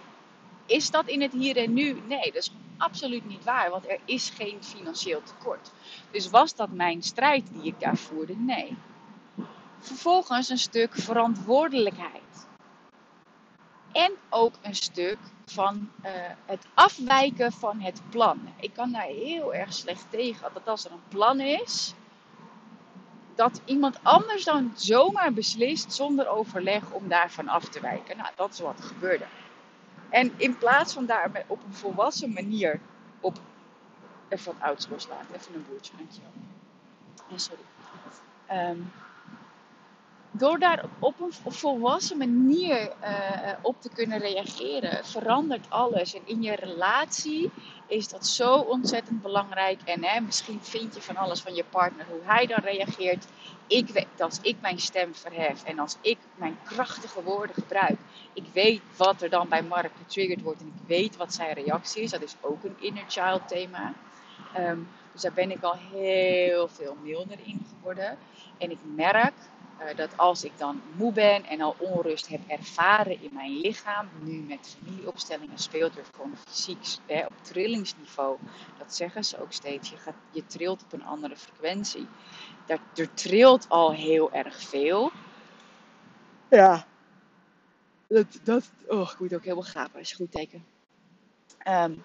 Is 0.65 0.91
dat 0.91 1.07
in 1.07 1.21
het 1.21 1.31
hier 1.31 1.57
en 1.57 1.73
nu? 1.73 2.01
Nee, 2.07 2.31
dat 2.31 2.35
is 2.35 2.53
absoluut 2.77 3.25
niet 3.25 3.43
waar, 3.43 3.69
want 3.69 3.89
er 3.89 3.99
is 4.05 4.29
geen 4.29 4.63
financieel 4.63 5.23
tekort. 5.23 5.71
Dus 6.11 6.29
was 6.29 6.55
dat 6.55 6.69
mijn 6.71 7.03
strijd 7.03 7.47
die 7.53 7.63
ik 7.63 7.79
daar 7.79 7.97
voerde? 7.97 8.35
Nee. 8.35 8.77
Vervolgens 9.79 10.49
een 10.49 10.57
stuk 10.57 10.93
verantwoordelijkheid. 10.93 12.47
En 13.91 14.11
ook 14.29 14.53
een 14.61 14.75
stuk 14.75 15.17
van 15.45 15.89
uh, 16.05 16.11
het 16.45 16.65
afwijken 16.73 17.51
van 17.51 17.81
het 17.81 18.01
plan. 18.09 18.39
Ik 18.59 18.73
kan 18.73 18.91
daar 18.91 19.01
heel 19.01 19.53
erg 19.53 19.73
slecht 19.73 20.05
tegen 20.09 20.49
dat 20.53 20.67
als 20.67 20.85
er 20.85 20.91
een 20.91 21.07
plan 21.07 21.39
is, 21.39 21.93
dat 23.35 23.61
iemand 23.65 23.99
anders 24.03 24.43
dan 24.43 24.71
zomaar 24.75 25.33
beslist 25.33 25.93
zonder 25.93 26.27
overleg 26.27 26.91
om 26.91 27.07
daarvan 27.07 27.47
af 27.47 27.69
te 27.69 27.79
wijken. 27.79 28.17
Nou, 28.17 28.29
dat 28.35 28.53
is 28.53 28.59
wat 28.59 28.79
er 28.79 28.85
gebeurde. 28.85 29.25
En 30.09 30.33
in 30.37 30.57
plaats 30.57 30.93
van 30.93 31.05
daar 31.05 31.43
op 31.47 31.63
een 31.63 31.73
volwassen 31.73 32.33
manier 32.33 32.79
op. 33.19 33.37
Even 34.27 34.53
wat 34.53 34.61
ouds 34.61 34.87
loslaten, 34.87 35.35
even 35.35 35.55
een 35.55 35.65
boertje, 35.69 35.97
dankjewel. 35.97 36.31
Ja, 37.27 37.37
sorry. 37.37 37.63
Um, 38.51 38.91
door 40.35 40.59
daar 40.59 40.85
op 40.99 41.19
een 41.19 41.53
volwassen 41.53 42.17
manier 42.17 42.93
uh, 43.03 43.51
op 43.61 43.81
te 43.81 43.89
kunnen 43.89 44.19
reageren, 44.19 45.05
verandert 45.05 45.69
alles. 45.69 46.13
En 46.13 46.21
in 46.25 46.41
je 46.41 46.55
relatie 46.55 47.51
is 47.87 48.07
dat 48.07 48.27
zo 48.27 48.55
ontzettend 48.55 49.21
belangrijk. 49.21 49.81
En 49.85 50.03
hè, 50.03 50.19
misschien 50.19 50.59
vind 50.61 50.95
je 50.95 51.01
van 51.01 51.17
alles 51.17 51.41
van 51.41 51.55
je 51.55 51.63
partner, 51.63 52.05
hoe 52.09 52.21
hij 52.23 52.45
dan 52.45 52.59
reageert. 52.63 53.25
Ik 53.67 53.87
weet, 53.87 54.21
als 54.21 54.39
ik 54.41 54.55
mijn 54.61 54.79
stem 54.79 55.15
verhef 55.15 55.63
en 55.63 55.79
als 55.79 55.97
ik 56.01 56.17
mijn 56.35 56.57
krachtige 56.63 57.23
woorden 57.23 57.55
gebruik, 57.55 57.97
ik 58.33 58.45
weet 58.53 58.81
wat 58.97 59.21
er 59.21 59.29
dan 59.29 59.49
bij 59.49 59.63
Mark 59.63 59.91
getriggerd 59.97 60.41
wordt 60.41 60.61
en 60.61 60.73
ik 60.75 60.87
weet 60.87 61.17
wat 61.17 61.33
zijn 61.33 61.53
reactie 61.53 62.01
is. 62.01 62.11
Dat 62.11 62.21
is 62.21 62.35
ook 62.41 62.63
een 62.63 62.75
inner 62.79 63.05
child 63.07 63.47
thema. 63.47 63.93
Um, 64.57 64.87
dus 65.11 65.21
daar 65.21 65.33
ben 65.33 65.51
ik 65.51 65.63
al 65.63 65.75
heel 65.91 66.67
veel 66.67 66.97
milder 67.03 67.37
in 67.43 67.65
geworden. 67.75 68.17
En 68.57 68.71
ik 68.71 68.79
merk 68.95 69.33
dat 69.95 70.17
als 70.17 70.43
ik 70.43 70.57
dan 70.57 70.81
moe 70.95 71.11
ben 71.11 71.45
en 71.45 71.61
al 71.61 71.75
onrust 71.79 72.27
heb 72.27 72.41
ervaren 72.47 73.21
in 73.21 73.29
mijn 73.33 73.51
lichaam, 73.51 74.09
nu 74.21 74.41
met 74.41 74.77
familieopstellingen 74.79 75.57
speelt 75.57 75.97
er 75.97 76.05
gewoon 76.15 76.37
fysiek 76.47 76.85
hè, 77.05 77.25
op 77.25 77.33
trillingsniveau. 77.41 78.37
Dat 78.77 78.95
zeggen 78.95 79.23
ze 79.23 79.41
ook 79.41 79.51
steeds. 79.51 79.89
Je, 79.89 79.97
gaat, 79.97 80.15
je 80.31 80.45
trilt 80.45 80.83
op 80.83 80.93
een 80.93 81.05
andere 81.05 81.35
frequentie. 81.35 82.07
Dat, 82.65 82.79
er 82.95 83.13
trilt 83.13 83.65
al 83.69 83.91
heel 83.91 84.31
erg 84.31 84.61
veel. 84.61 85.11
Ja. 86.49 86.85
Dat, 88.07 88.39
dat, 88.43 88.71
oh, 88.87 89.11
ik 89.11 89.19
moet 89.19 89.33
ook 89.33 89.43
helemaal 89.43 89.63
gapen. 89.63 89.99
is 89.99 90.11
een 90.11 90.17
goed 90.17 90.31
teken. 90.31 90.65
Um, 91.67 92.03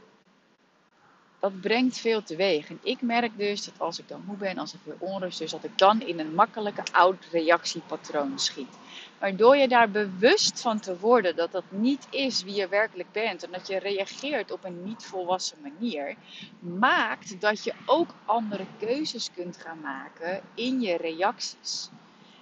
dat 1.41 1.61
brengt 1.61 1.99
veel 1.99 2.23
teweeg. 2.23 2.69
En 2.69 2.79
ik 2.83 3.03
merk 3.03 3.39
dus 3.39 3.65
dat 3.65 3.75
als 3.79 3.99
ik 3.99 4.09
dan 4.09 4.23
moe 4.27 4.37
ben, 4.37 4.59
als 4.59 4.75
ik 4.75 4.81
weer 4.85 4.97
onrust, 4.99 5.39
dus 5.39 5.51
dat 5.51 5.65
ik 5.65 5.79
dan 5.79 6.01
in 6.01 6.19
een 6.19 6.35
makkelijke 6.35 6.83
oud 6.93 7.25
reactiepatroon 7.31 8.39
schiet. 8.39 8.79
Maar 9.21 9.37
door 9.37 9.57
je 9.57 9.69
daar 9.69 9.91
bewust 9.91 10.61
van 10.61 10.81
te 10.81 10.99
worden 10.99 11.37
dat 11.37 11.53
dat 11.53 11.65
niet 11.69 12.07
is 12.11 12.43
wie 12.43 12.55
je 12.55 12.69
werkelijk 12.69 13.13
bent 13.13 13.45
en 13.45 13.51
dat 13.53 13.67
je 13.67 13.79
reageert 13.79 14.51
op 14.51 14.65
een 14.65 14.85
niet 14.85 15.05
volwassen 15.05 15.59
manier, 15.63 16.17
maakt 16.59 17.41
dat 17.41 17.65
je 17.65 17.75
ook 17.87 18.15
andere 18.25 18.67
keuzes 18.79 19.31
kunt 19.35 19.57
gaan 19.57 19.81
maken 19.81 20.43
in 20.55 20.81
je 20.81 20.97
reacties. 20.97 21.91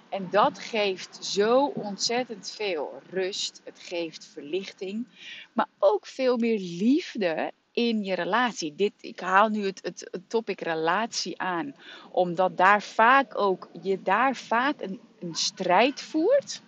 En 0.09 0.27
dat 0.31 0.59
geeft 0.59 1.25
zo 1.25 1.65
ontzettend 1.65 2.51
veel 2.55 3.01
rust. 3.09 3.61
Het 3.63 3.79
geeft 3.79 4.25
verlichting. 4.25 5.07
Maar 5.53 5.67
ook 5.79 6.05
veel 6.05 6.37
meer 6.37 6.59
liefde 6.59 7.51
in 7.77 8.03
je 8.03 8.15
relatie. 8.15 8.75
Dit, 8.75 8.93
ik 9.01 9.19
haal 9.19 9.49
nu 9.49 9.65
het, 9.65 9.79
het, 9.83 10.07
het 10.11 10.29
topic 10.29 10.61
relatie 10.61 11.39
aan, 11.39 11.75
omdat 12.11 12.57
daar 12.57 12.81
vaak 12.81 13.37
ook, 13.37 13.69
je 13.81 14.01
daar 14.01 14.35
vaak 14.35 14.81
een, 14.81 14.99
een 15.19 15.35
strijd 15.35 16.01
voert, 16.01 16.61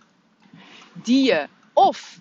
die 0.94 1.24
je 1.26 1.48
of 1.74 2.20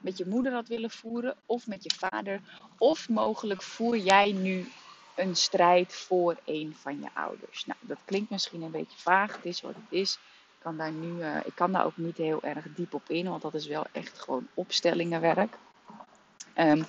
met 0.00 0.18
je 0.18 0.26
moeder 0.26 0.52
had 0.52 0.68
willen 0.68 0.90
voeren, 0.90 1.36
of 1.46 1.66
met 1.66 1.82
je 1.82 1.94
vader, 1.98 2.40
of 2.78 3.08
mogelijk 3.08 3.62
voer 3.62 3.96
jij 3.96 4.32
nu 4.32 4.68
een 5.16 5.36
strijd 5.36 5.94
voor 5.94 6.36
een 6.44 6.74
van 6.80 7.00
je 7.00 7.08
ouders. 7.14 7.66
Nou, 7.66 7.78
dat 7.82 7.98
klinkt 8.04 8.30
misschien 8.30 8.62
een 8.62 8.70
beetje 8.70 8.98
vaag, 8.98 9.36
het 9.36 9.44
is 9.44 9.60
wat 9.60 9.74
het 9.74 10.00
is. 10.00 10.12
Ik 10.14 10.60
kan 10.62 10.76
daar, 10.76 10.92
nu, 10.92 11.18
uh, 11.18 11.36
ik 11.44 11.54
kan 11.54 11.72
daar 11.72 11.84
ook 11.84 11.96
niet 11.96 12.16
heel 12.16 12.42
erg 12.42 12.64
diep 12.74 12.94
op 12.94 13.08
in, 13.08 13.28
want 13.28 13.42
dat 13.42 13.54
is 13.54 13.66
wel 13.66 13.86
echt 13.92 14.20
gewoon 14.20 14.46
opstellingenwerk. 14.54 15.56
Um, 16.56 16.86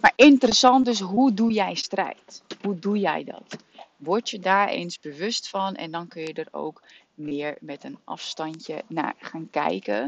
maar 0.00 0.12
interessant 0.16 0.86
is, 0.86 1.00
hoe 1.00 1.34
doe 1.34 1.52
jij 1.52 1.74
strijd? 1.74 2.42
Hoe 2.62 2.78
doe 2.78 2.98
jij 2.98 3.24
dat? 3.24 3.56
Word 3.96 4.30
je 4.30 4.38
daar 4.38 4.68
eens 4.68 5.00
bewust 5.00 5.48
van 5.48 5.74
en 5.74 5.90
dan 5.90 6.08
kun 6.08 6.22
je 6.22 6.32
er 6.32 6.48
ook 6.50 6.82
meer 7.14 7.56
met 7.60 7.84
een 7.84 7.98
afstandje 8.04 8.82
naar 8.86 9.14
gaan 9.18 9.50
kijken. 9.50 10.02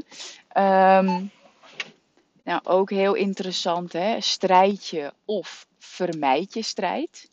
Um, 0.56 1.30
nou, 2.44 2.60
ook 2.64 2.90
heel 2.90 3.14
interessant, 3.14 3.92
hè? 3.92 4.20
strijd 4.20 4.88
je 4.88 5.12
of 5.24 5.66
vermijd 5.78 6.54
je 6.54 6.62
strijd? 6.62 7.30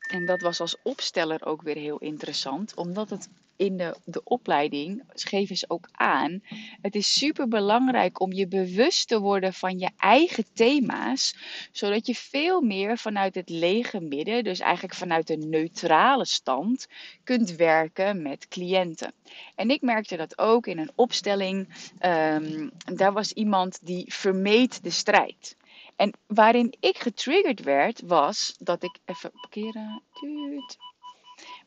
En 0.00 0.26
dat 0.26 0.40
was 0.40 0.60
als 0.60 0.76
opsteller 0.82 1.44
ook 1.44 1.62
weer 1.62 1.76
heel 1.76 1.98
interessant, 1.98 2.74
omdat 2.74 3.10
het 3.10 3.28
in 3.56 3.76
de, 3.76 3.96
de 4.04 4.24
opleiding 4.24 5.02
geven 5.14 5.56
ze 5.56 5.64
ook 5.68 5.88
aan. 5.92 6.42
Het 6.80 6.94
is 6.94 7.18
super 7.18 7.48
belangrijk 7.48 8.20
om 8.20 8.32
je 8.32 8.48
bewust 8.48 9.08
te 9.08 9.20
worden 9.20 9.52
van 9.52 9.78
je 9.78 9.90
eigen 9.96 10.44
thema's, 10.52 11.36
zodat 11.72 12.06
je 12.06 12.14
veel 12.14 12.60
meer 12.60 12.98
vanuit 12.98 13.34
het 13.34 13.48
lege 13.48 14.00
midden, 14.00 14.44
dus 14.44 14.60
eigenlijk 14.60 14.94
vanuit 14.94 15.30
een 15.30 15.48
neutrale 15.48 16.26
stand, 16.26 16.86
kunt 17.24 17.56
werken 17.56 18.22
met 18.22 18.48
cliënten. 18.48 19.12
En 19.54 19.70
ik 19.70 19.80
merkte 19.82 20.16
dat 20.16 20.38
ook 20.38 20.66
in 20.66 20.78
een 20.78 20.92
opstelling. 20.94 21.68
Um, 22.00 22.70
daar 22.94 23.12
was 23.12 23.32
iemand 23.32 23.78
die 23.86 24.12
vermeed 24.14 24.82
de 24.82 24.90
strijd. 24.90 25.56
En 25.96 26.12
waarin 26.26 26.74
ik 26.80 26.98
getriggerd 26.98 27.62
werd, 27.62 28.00
was 28.04 28.54
dat 28.58 28.82
ik 28.82 28.98
even 29.04 29.30
parkeren. 29.30 30.02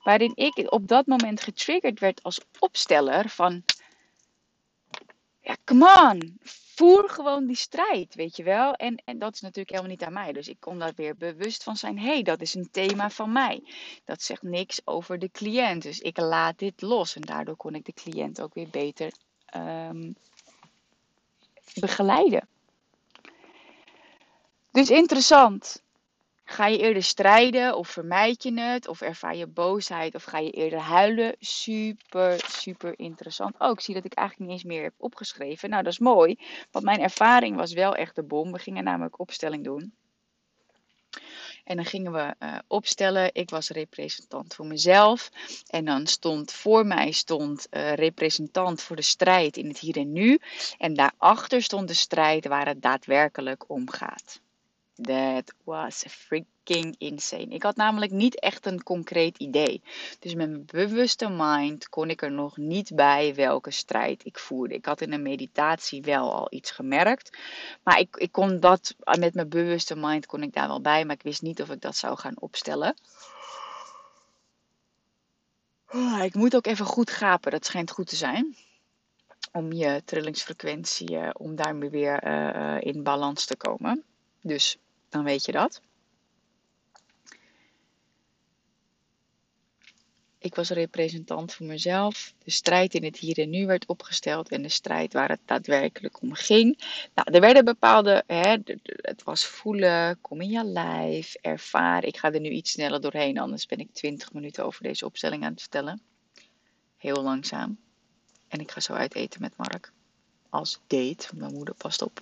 Waarin 0.03 0.31
ik 0.35 0.71
op 0.71 0.87
dat 0.87 1.05
moment 1.05 1.41
getriggerd 1.41 1.99
werd 1.99 2.23
als 2.23 2.39
opsteller 2.59 3.29
van. 3.29 3.63
Ja, 5.41 5.55
come 5.63 6.11
on. 6.11 6.39
Voer 6.75 7.09
gewoon 7.09 7.45
die 7.45 7.55
strijd, 7.55 8.15
weet 8.15 8.37
je 8.37 8.43
wel. 8.43 8.73
En, 8.73 9.01
en 9.05 9.19
dat 9.19 9.33
is 9.33 9.41
natuurlijk 9.41 9.69
helemaal 9.69 9.91
niet 9.91 10.03
aan 10.03 10.13
mij. 10.13 10.33
Dus 10.33 10.47
ik 10.47 10.59
kon 10.59 10.79
daar 10.79 10.93
weer 10.95 11.15
bewust 11.17 11.63
van 11.63 11.75
zijn. 11.75 11.99
Hey, 11.99 12.23
dat 12.23 12.41
is 12.41 12.53
een 12.53 12.69
thema 12.71 13.09
van 13.09 13.31
mij. 13.31 13.63
Dat 14.05 14.21
zegt 14.21 14.41
niks 14.41 14.81
over 14.83 15.19
de 15.19 15.31
cliënt. 15.31 15.81
Dus 15.81 15.99
ik 15.99 16.17
laat 16.17 16.59
dit 16.59 16.81
los. 16.81 17.15
En 17.15 17.21
daardoor 17.21 17.55
kon 17.55 17.75
ik 17.75 17.85
de 17.85 17.93
cliënt 17.93 18.41
ook 18.41 18.53
weer 18.53 18.69
beter 18.69 19.11
um, 19.55 20.15
begeleiden. 21.79 22.47
Dus 24.71 24.89
interessant. 24.89 25.83
Ga 26.47 26.67
je 26.67 26.77
eerder 26.77 27.03
strijden 27.03 27.77
of 27.77 27.87
vermijd 27.87 28.43
je 28.43 28.59
het? 28.59 28.87
Of 28.87 29.01
ervaar 29.01 29.35
je 29.35 29.47
boosheid 29.47 30.15
of 30.15 30.23
ga 30.23 30.37
je 30.37 30.51
eerder 30.51 30.79
huilen? 30.79 31.35
Super, 31.39 32.43
super 32.47 32.99
interessant. 32.99 33.55
Oh, 33.59 33.69
ik 33.69 33.79
zie 33.79 33.93
dat 33.93 34.05
ik 34.05 34.13
eigenlijk 34.13 34.49
niet 34.49 34.59
eens 34.59 34.73
meer 34.73 34.83
heb 34.83 34.93
opgeschreven. 34.97 35.69
Nou, 35.69 35.83
dat 35.83 35.91
is 35.91 35.99
mooi. 35.99 36.39
Want 36.71 36.85
mijn 36.85 36.99
ervaring 36.99 37.55
was 37.55 37.73
wel 37.73 37.95
echt 37.95 38.15
de 38.15 38.23
bom. 38.23 38.51
We 38.51 38.59
gingen 38.59 38.83
namelijk 38.83 39.19
opstelling 39.19 39.63
doen. 39.63 39.93
En 41.63 41.75
dan 41.75 41.85
gingen 41.85 42.11
we 42.11 42.35
uh, 42.39 42.57
opstellen. 42.67 43.29
Ik 43.33 43.49
was 43.49 43.69
representant 43.69 44.55
voor 44.55 44.65
mezelf. 44.65 45.29
En 45.67 45.85
dan 45.85 46.07
stond 46.07 46.51
voor 46.51 46.85
mij 46.85 47.11
stond 47.11 47.67
uh, 47.71 47.93
representant 47.93 48.81
voor 48.81 48.95
de 48.95 49.01
strijd 49.01 49.57
in 49.57 49.67
het 49.67 49.79
hier 49.79 49.97
en 49.97 50.11
nu. 50.11 50.39
En 50.77 50.93
daarachter 50.93 51.61
stond 51.61 51.87
de 51.87 51.93
strijd 51.93 52.47
waar 52.47 52.67
het 52.67 52.81
daadwerkelijk 52.81 53.69
om 53.69 53.89
gaat. 53.89 54.43
That 55.01 55.53
was 55.63 56.05
freaking 56.07 56.95
insane. 56.97 57.47
Ik 57.47 57.63
had 57.63 57.75
namelijk 57.75 58.11
niet 58.11 58.39
echt 58.39 58.65
een 58.65 58.83
concreet 58.83 59.37
idee. 59.37 59.81
Dus 60.19 60.33
met 60.33 60.49
mijn 60.49 60.65
bewuste 60.65 61.29
mind 61.29 61.89
kon 61.89 62.09
ik 62.09 62.21
er 62.21 62.31
nog 62.31 62.57
niet 62.57 62.95
bij 62.95 63.35
welke 63.35 63.71
strijd 63.71 64.25
ik 64.25 64.39
voerde. 64.39 64.73
Ik 64.73 64.85
had 64.85 65.01
in 65.01 65.13
een 65.13 65.21
meditatie 65.21 66.01
wel 66.01 66.33
al 66.33 66.47
iets 66.49 66.71
gemerkt. 66.71 67.37
Maar 67.83 67.99
ik, 67.99 68.15
ik 68.15 68.31
kon 68.31 68.59
dat, 68.59 68.95
met 69.19 69.33
mijn 69.33 69.49
bewuste 69.49 69.95
mind 69.95 70.25
kon 70.25 70.43
ik 70.43 70.53
daar 70.53 70.67
wel 70.67 70.81
bij. 70.81 71.05
Maar 71.05 71.15
ik 71.15 71.23
wist 71.23 71.41
niet 71.41 71.61
of 71.61 71.69
ik 71.69 71.81
dat 71.81 71.95
zou 71.95 72.17
gaan 72.17 72.41
opstellen. 72.41 72.95
Oh, 75.87 76.23
ik 76.23 76.33
moet 76.33 76.55
ook 76.55 76.67
even 76.67 76.85
goed 76.85 77.09
gapen. 77.09 77.51
Dat 77.51 77.65
schijnt 77.65 77.91
goed 77.91 78.07
te 78.07 78.15
zijn 78.15 78.55
om 79.51 79.71
je 79.71 80.01
trillingsfrequentie, 80.05 81.11
uh, 81.11 81.29
om 81.33 81.55
daarmee 81.55 81.89
weer 81.89 82.27
uh, 82.27 82.77
in 82.79 83.03
balans 83.03 83.45
te 83.45 83.57
komen. 83.57 84.03
Dus 84.41 84.77
dan 85.15 85.23
weet 85.23 85.45
je 85.45 85.51
dat. 85.51 85.81
Ik 90.37 90.55
was 90.55 90.69
representant 90.69 91.53
voor 91.53 91.65
mezelf. 91.65 92.33
De 92.43 92.51
strijd 92.51 92.93
in 92.93 93.03
het 93.03 93.17
hier 93.17 93.39
en 93.39 93.49
nu 93.49 93.65
werd 93.65 93.85
opgesteld 93.85 94.49
en 94.49 94.61
de 94.61 94.69
strijd 94.69 95.13
waar 95.13 95.29
het 95.29 95.39
daadwerkelijk 95.45 96.21
om 96.21 96.33
ging. 96.33 96.77
Nou, 97.13 97.31
er 97.31 97.39
werden 97.39 97.65
bepaalde, 97.65 98.23
hè, 98.27 98.57
het 98.83 99.23
was 99.23 99.45
voelen, 99.45 100.21
kom 100.21 100.41
in 100.41 100.49
je 100.49 100.63
lijf, 100.63 101.35
ervaren. 101.41 102.07
Ik 102.07 102.17
ga 102.17 102.31
er 102.31 102.39
nu 102.39 102.49
iets 102.49 102.71
sneller 102.71 103.01
doorheen, 103.01 103.37
anders 103.37 103.65
ben 103.65 103.79
ik 103.79 103.93
20 103.93 104.33
minuten 104.33 104.65
over 104.65 104.83
deze 104.83 105.05
opstelling 105.05 105.43
aan 105.43 105.51
het 105.51 105.61
vertellen. 105.61 106.01
Heel 106.97 107.23
langzaam. 107.23 107.79
En 108.47 108.59
ik 108.59 108.71
ga 108.71 108.79
zo 108.79 108.93
uit 108.93 109.15
eten 109.15 109.41
met 109.41 109.57
Mark. 109.57 109.91
Als 110.49 110.79
date, 110.87 111.27
mijn 111.35 111.53
moeder 111.53 111.73
past 111.73 112.01
op 112.01 112.21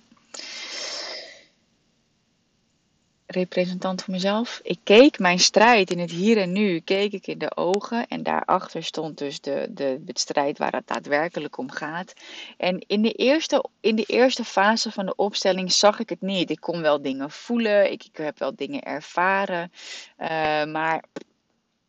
representant 3.34 4.02
voor 4.02 4.12
mezelf. 4.12 4.60
Ik 4.62 4.78
keek 4.82 5.18
mijn 5.18 5.38
strijd 5.38 5.90
in 5.90 5.98
het 5.98 6.10
hier 6.10 6.38
en 6.38 6.52
nu, 6.52 6.80
keek 6.80 7.12
ik 7.12 7.26
in 7.26 7.38
de 7.38 7.56
ogen. 7.56 8.06
En 8.08 8.22
daarachter 8.22 8.82
stond 8.84 9.18
dus 9.18 9.40
de, 9.40 9.66
de, 9.70 10.00
strijd 10.06 10.58
waar 10.58 10.72
het 10.72 10.86
daadwerkelijk 10.86 11.58
om 11.58 11.70
gaat. 11.70 12.14
En 12.56 12.84
in 12.86 13.02
de, 13.02 13.12
eerste, 13.12 13.64
in 13.80 13.96
de 13.96 14.04
eerste 14.04 14.44
fase 14.44 14.90
van 14.90 15.06
de 15.06 15.14
opstelling 15.14 15.72
zag 15.72 15.98
ik 15.98 16.08
het 16.08 16.20
niet. 16.20 16.50
Ik 16.50 16.60
kon 16.60 16.82
wel 16.82 17.02
dingen 17.02 17.30
voelen, 17.30 17.92
ik, 17.92 18.04
ik 18.04 18.16
heb 18.16 18.38
wel 18.38 18.54
dingen 18.56 18.82
ervaren. 18.82 19.72
Uh, 20.18 20.28
maar 20.64 21.04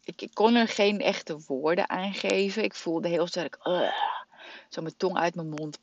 ik, 0.04 0.22
ik, 0.22 0.34
kon 0.34 0.56
er 0.56 0.68
geen 0.68 1.02
echte 1.02 1.38
woorden 1.48 1.90
aan 1.90 2.14
geven. 2.14 2.64
Ik 2.64 2.76
voelde 2.76 3.08
heel 3.08 3.28
sterk, 3.28 3.58
zo 4.70 4.82
mijn 4.82 4.98
tong 4.98 5.18
uit 5.18 5.36
mijn 5.36 5.50
mond. 5.50 5.80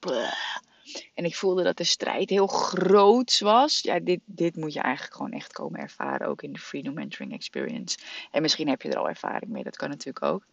En 1.15 1.25
ik 1.25 1.37
voelde 1.37 1.63
dat 1.63 1.77
de 1.77 1.85
strijd 1.85 2.31
heel 2.31 2.47
groot 2.47 3.39
was. 3.39 3.81
Ja, 3.81 4.01
dit, 4.01 4.21
dit 4.25 4.57
moet 4.57 4.73
je 4.73 4.81
eigenlijk 4.81 5.17
gewoon 5.17 5.33
echt 5.33 5.53
komen 5.53 5.81
ervaren. 5.81 6.27
Ook 6.27 6.43
in 6.43 6.53
de 6.53 6.59
Freedom 6.59 6.95
Mentoring 6.95 7.33
Experience. 7.33 7.99
En 8.31 8.43
misschien 8.43 8.69
heb 8.69 8.83
je 8.83 8.89
er 8.89 8.99
al 8.99 9.09
ervaring 9.09 9.51
mee. 9.51 9.63
Dat 9.63 9.77
kan 9.77 9.89
natuurlijk 9.89 10.25
ook. 10.25 10.47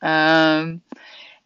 Um, 0.00 0.82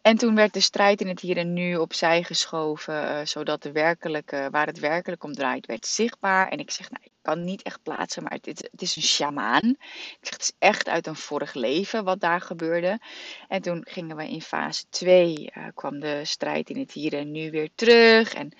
en 0.03 0.17
toen 0.17 0.35
werd 0.35 0.53
de 0.53 0.59
strijd 0.59 1.01
in 1.01 1.07
het 1.07 1.19
hier 1.19 1.37
en 1.37 1.53
nu 1.53 1.75
opzij 1.75 2.23
geschoven, 2.23 3.03
uh, 3.03 3.25
zodat 3.25 3.63
de 3.63 3.71
werkelijke, 3.71 4.47
waar 4.51 4.65
het 4.65 4.79
werkelijk 4.79 5.23
om 5.23 5.33
draait, 5.33 5.65
werd 5.65 5.85
zichtbaar. 5.85 6.47
En 6.47 6.57
ik 6.57 6.71
zeg, 6.71 6.89
nou, 6.89 7.03
ik 7.03 7.11
kan 7.21 7.43
niet 7.43 7.61
echt 7.61 7.83
plaatsen, 7.83 8.23
maar 8.23 8.31
het, 8.31 8.45
het 8.45 8.81
is 8.81 8.95
een 8.95 9.01
sjamaan. 9.01 9.69
Ik 9.69 10.17
zeg, 10.21 10.33
het 10.33 10.41
is 10.41 10.51
echt 10.59 10.89
uit 10.89 11.07
een 11.07 11.15
vorig 11.15 11.53
leven 11.53 12.03
wat 12.03 12.19
daar 12.19 12.41
gebeurde. 12.41 12.99
En 13.47 13.61
toen 13.61 13.85
gingen 13.89 14.15
we 14.15 14.29
in 14.29 14.41
fase 14.41 14.85
2, 14.89 15.33
uh, 15.33 15.65
eh, 15.65 15.73
kwam 15.73 15.99
de 15.99 16.25
strijd 16.25 16.69
in 16.69 16.79
het 16.79 16.91
hier 16.91 17.13
en 17.13 17.31
nu 17.31 17.51
weer 17.51 17.69
terug. 17.75 18.33
En, 18.33 18.51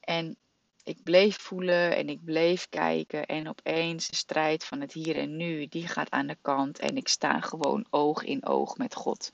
en 0.00 0.36
ik 0.84 1.02
bleef 1.02 1.40
voelen 1.40 1.96
en 1.96 2.08
ik 2.08 2.24
bleef 2.24 2.68
kijken. 2.68 3.26
En 3.26 3.48
opeens 3.48 4.08
de 4.08 4.16
strijd 4.16 4.64
van 4.64 4.80
het 4.80 4.92
hier 4.92 5.16
en 5.16 5.36
nu, 5.36 5.66
die 5.66 5.88
gaat 5.88 6.10
aan 6.10 6.26
de 6.26 6.36
kant. 6.42 6.78
En 6.78 6.96
ik 6.96 7.08
sta 7.08 7.40
gewoon 7.40 7.86
oog 7.90 8.24
in 8.24 8.46
oog 8.46 8.76
met 8.76 8.94
God. 8.94 9.32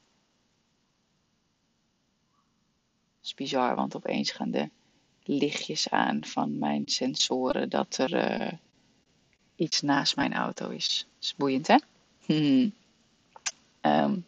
Bizar, 3.35 3.75
want 3.75 3.97
opeens 3.97 4.31
gaan 4.31 4.51
de 4.51 4.69
lichtjes 5.23 5.89
aan 5.89 6.25
van 6.25 6.59
mijn 6.59 6.83
sensoren 6.87 7.69
dat 7.69 7.97
er 7.97 8.41
uh, 8.41 8.53
iets 9.57 9.81
naast 9.81 10.17
mijn 10.17 10.35
auto 10.35 10.69
is. 10.69 11.07
Dat 11.15 11.25
is 11.25 11.35
boeiend, 11.37 11.67
hè? 11.67 11.77
Hmm. 12.27 12.73
Um, 13.83 14.27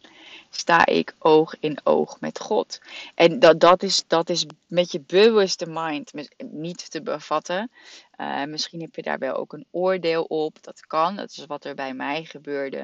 sta 0.49 0.85
ik 0.85 1.15
oog 1.19 1.55
in 1.59 1.79
oog 1.83 2.19
met 2.19 2.39
God. 2.39 2.81
En 3.15 3.39
dat, 3.39 3.59
dat, 3.59 3.83
is, 3.83 4.03
dat 4.07 4.29
is 4.29 4.45
met 4.67 4.91
je 4.91 4.99
bewuste 4.99 5.65
mind 5.67 6.11
niet 6.37 6.91
te 6.91 7.01
bevatten. 7.01 7.71
Uh, 8.17 8.43
misschien 8.43 8.81
heb 8.81 8.95
je 8.95 9.01
daar 9.01 9.19
wel 9.19 9.35
ook 9.35 9.53
een 9.53 9.65
oordeel 9.71 10.23
op. 10.23 10.63
Dat 10.63 10.87
kan. 10.87 11.15
Dat 11.15 11.29
is 11.29 11.45
wat 11.45 11.65
er 11.65 11.75
bij 11.75 11.93
mij 11.93 12.23
gebeurde. 12.23 12.83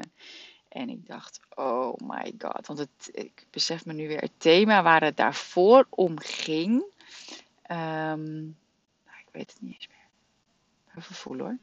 En 0.68 0.88
ik 0.88 1.06
dacht, 1.06 1.40
oh 1.54 1.94
my 1.96 2.34
god. 2.38 2.66
Want 2.66 2.78
het, 2.78 3.08
ik 3.12 3.46
besef 3.50 3.84
me 3.84 3.92
nu 3.92 4.08
weer 4.08 4.20
het 4.20 4.40
thema 4.40 4.82
waar 4.82 5.02
het 5.02 5.16
daarvoor 5.16 5.86
om 5.90 6.18
ging. 6.18 6.72
Um, 7.70 8.56
nou, 9.04 9.18
ik 9.20 9.28
weet 9.32 9.52
het 9.52 9.60
niet 9.60 9.74
eens 9.74 9.88
meer. 9.88 10.08
Even 10.96 11.14
voelen 11.14 11.46
hoor. 11.46 11.58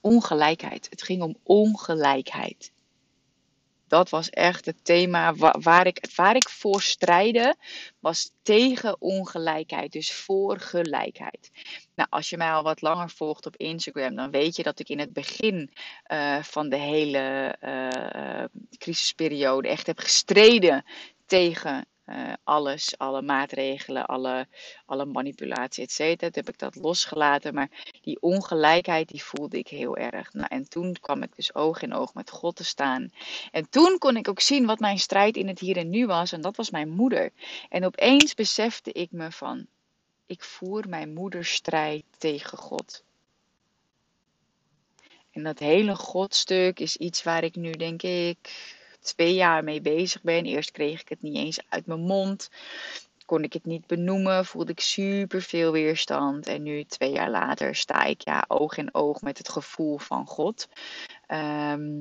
Ongelijkheid. 0.00 0.86
Het 0.90 1.02
ging 1.02 1.22
om 1.22 1.36
ongelijkheid 1.42 2.72
dat 3.92 4.08
was 4.08 4.30
echt 4.30 4.66
het 4.66 4.84
thema 4.84 5.34
waar, 5.60 5.86
ik, 5.86 6.08
waar 6.14 6.36
ik 6.36 6.48
voor 6.48 6.82
strijden, 6.82 7.56
was 8.00 8.32
tegen 8.42 9.00
ongelijkheid, 9.00 9.92
dus 9.92 10.12
voor 10.12 10.58
gelijkheid. 10.58 11.50
Nou, 11.94 12.08
als 12.10 12.30
je 12.30 12.36
mij 12.36 12.52
al 12.52 12.62
wat 12.62 12.82
langer 12.82 13.10
volgt 13.10 13.46
op 13.46 13.56
Instagram, 13.56 14.14
dan 14.14 14.30
weet 14.30 14.56
je 14.56 14.62
dat 14.62 14.78
ik 14.78 14.88
in 14.88 14.98
het 14.98 15.12
begin 15.12 15.70
uh, 16.12 16.42
van 16.42 16.68
de 16.68 16.76
hele 16.76 17.56
uh, 17.60 18.44
crisisperiode 18.78 19.68
echt 19.68 19.86
heb 19.86 19.98
gestreden 19.98 20.84
tegen 21.26 21.86
uh, 22.06 22.32
alles, 22.44 22.98
alle 22.98 23.22
maatregelen, 23.22 24.06
alle, 24.06 24.46
alle 24.86 25.04
manipulatie, 25.04 25.84
et 25.84 25.92
cetera. 25.92 26.30
Toen 26.30 26.44
heb 26.44 26.54
ik 26.54 26.58
dat 26.58 26.76
losgelaten, 26.76 27.54
maar 27.54 27.70
die 28.02 28.20
ongelijkheid, 28.20 29.08
die 29.08 29.22
voelde 29.22 29.58
ik 29.58 29.68
heel 29.68 29.96
erg. 29.96 30.32
Nou, 30.32 30.46
en 30.48 30.68
toen 30.68 30.96
kwam 31.00 31.22
ik 31.22 31.36
dus 31.36 31.54
oog 31.54 31.82
in 31.82 31.94
oog 31.94 32.14
met 32.14 32.30
God 32.30 32.56
te 32.56 32.64
staan. 32.64 33.12
En 33.50 33.68
toen 33.70 33.98
kon 33.98 34.16
ik 34.16 34.28
ook 34.28 34.40
zien 34.40 34.66
wat 34.66 34.78
mijn 34.78 34.98
strijd 34.98 35.36
in 35.36 35.48
het 35.48 35.58
hier 35.58 35.76
en 35.76 35.90
nu 35.90 36.06
was, 36.06 36.32
en 36.32 36.40
dat 36.40 36.56
was 36.56 36.70
mijn 36.70 36.88
moeder. 36.88 37.30
En 37.68 37.84
opeens 37.84 38.34
besefte 38.34 38.92
ik 38.92 39.10
me 39.10 39.32
van, 39.32 39.66
ik 40.32 40.42
voer 40.42 40.88
mijn 40.88 41.12
moeders 41.12 41.52
strijd 41.52 42.04
tegen 42.18 42.58
God. 42.58 43.04
En 45.30 45.42
dat 45.42 45.58
hele 45.58 45.94
godstuk 45.94 46.80
is 46.80 46.96
iets 46.96 47.22
waar 47.22 47.44
ik 47.44 47.56
nu 47.56 47.70
denk 47.70 48.02
ik 48.02 48.38
twee 49.00 49.34
jaar 49.34 49.64
mee 49.64 49.80
bezig 49.80 50.22
ben. 50.22 50.44
Eerst 50.44 50.70
kreeg 50.70 51.00
ik 51.00 51.08
het 51.08 51.22
niet 51.22 51.36
eens 51.36 51.60
uit 51.68 51.86
mijn 51.86 52.00
mond. 52.00 52.50
Kon 53.24 53.42
ik 53.42 53.52
het 53.52 53.64
niet 53.64 53.86
benoemen, 53.86 54.46
voelde 54.46 54.72
ik 54.72 54.80
super 54.80 55.42
veel 55.42 55.72
weerstand. 55.72 56.46
En 56.46 56.62
nu, 56.62 56.84
twee 56.84 57.12
jaar 57.12 57.30
later, 57.30 57.74
sta 57.74 58.04
ik 58.04 58.20
ja, 58.20 58.44
oog 58.48 58.76
in 58.76 58.94
oog 58.94 59.20
met 59.20 59.38
het 59.38 59.48
gevoel 59.48 59.98
van 59.98 60.26
God. 60.26 60.68
Um, 61.28 62.00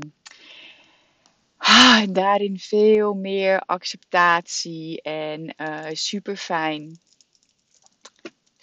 en 2.01 2.13
daarin 2.13 2.59
veel 2.59 3.13
meer 3.13 3.59
acceptatie 3.59 5.01
en 5.01 5.53
uh, 5.57 5.85
super 5.91 6.35
fijn. 6.35 6.99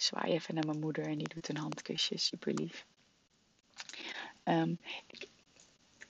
Zwaai 0.01 0.31
even 0.31 0.55
naar 0.55 0.65
mijn 0.65 0.79
moeder 0.79 1.05
en 1.05 1.17
die 1.17 1.27
doet 1.27 1.49
een 1.49 1.57
handkusje, 1.57 2.17
super 2.17 2.53
lief. 2.53 2.85
Um, 4.43 4.79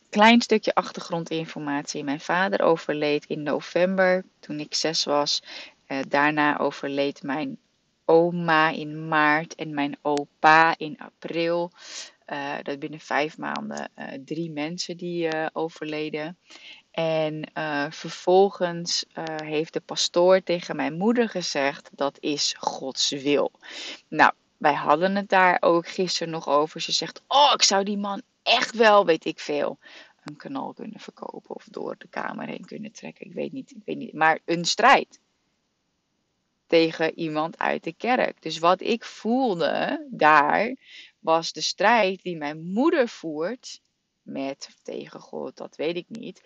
klein 0.09 0.41
stukje 0.41 0.73
achtergrondinformatie. 0.73 2.03
Mijn 2.03 2.19
vader 2.19 2.61
overleed 2.61 3.25
in 3.25 3.43
november 3.43 4.25
toen 4.39 4.59
ik 4.59 4.73
zes 4.73 5.03
was. 5.03 5.43
Uh, 5.87 5.99
daarna 6.07 6.57
overleed 6.57 7.23
mijn 7.23 7.57
oma 8.05 8.69
in 8.69 9.07
maart 9.07 9.55
en 9.55 9.73
mijn 9.73 9.97
opa 10.01 10.77
in 10.77 10.97
april. 10.97 11.71
Uh, 12.27 12.57
dat 12.63 12.79
binnen 12.79 12.99
vijf 12.99 13.37
maanden 13.37 13.91
uh, 13.97 14.05
drie 14.25 14.51
mensen 14.51 14.97
die 14.97 15.29
overleden. 15.53 16.37
En 16.91 17.51
vervolgens 17.89 19.05
heeft 19.43 19.73
de 19.73 19.79
pastoor 19.79 20.43
tegen 20.43 20.75
mijn 20.75 20.97
moeder 20.97 21.29
gezegd: 21.29 21.89
dat 21.93 22.17
is 22.19 22.55
Gods 22.57 23.09
wil. 23.09 23.51
Nou, 24.07 24.31
wij 24.57 24.73
hadden 24.73 25.15
het 25.15 25.29
daar 25.29 25.57
ook 25.59 25.87
gisteren 25.87 26.33
nog 26.33 26.47
over. 26.47 26.81
Ze 26.81 26.91
zegt: 26.91 27.21
Oh, 27.27 27.51
ik 27.53 27.63
zou 27.63 27.83
die 27.83 27.97
man 27.97 28.21
echt 28.43 28.75
wel, 28.75 29.05
weet 29.05 29.25
ik 29.25 29.39
veel, 29.39 29.77
een 30.23 30.35
kanaal 30.35 30.73
kunnen 30.73 30.99
verkopen 30.99 31.55
of 31.55 31.65
door 31.71 31.95
de 31.97 32.07
kamer 32.07 32.47
heen 32.47 32.65
kunnen 32.65 32.91
trekken. 32.91 33.25
Ik 33.25 33.33
weet 33.33 33.51
niet, 33.51 33.71
ik 33.71 33.81
weet 33.85 33.97
niet. 33.97 34.13
Maar 34.13 34.39
een 34.45 34.65
strijd 34.65 35.19
tegen 36.67 37.19
iemand 37.19 37.57
uit 37.57 37.83
de 37.83 37.93
kerk. 37.93 38.41
Dus 38.41 38.57
wat 38.57 38.81
ik 38.81 39.03
voelde 39.03 40.07
daar 40.11 40.75
was 41.19 41.51
de 41.51 41.61
strijd 41.61 42.23
die 42.23 42.37
mijn 42.37 42.63
moeder 42.63 43.07
voert 43.07 43.81
met 44.31 44.69
tegen 44.83 45.19
God, 45.19 45.57
dat 45.57 45.75
weet 45.75 45.95
ik 45.95 46.05
niet. 46.09 46.41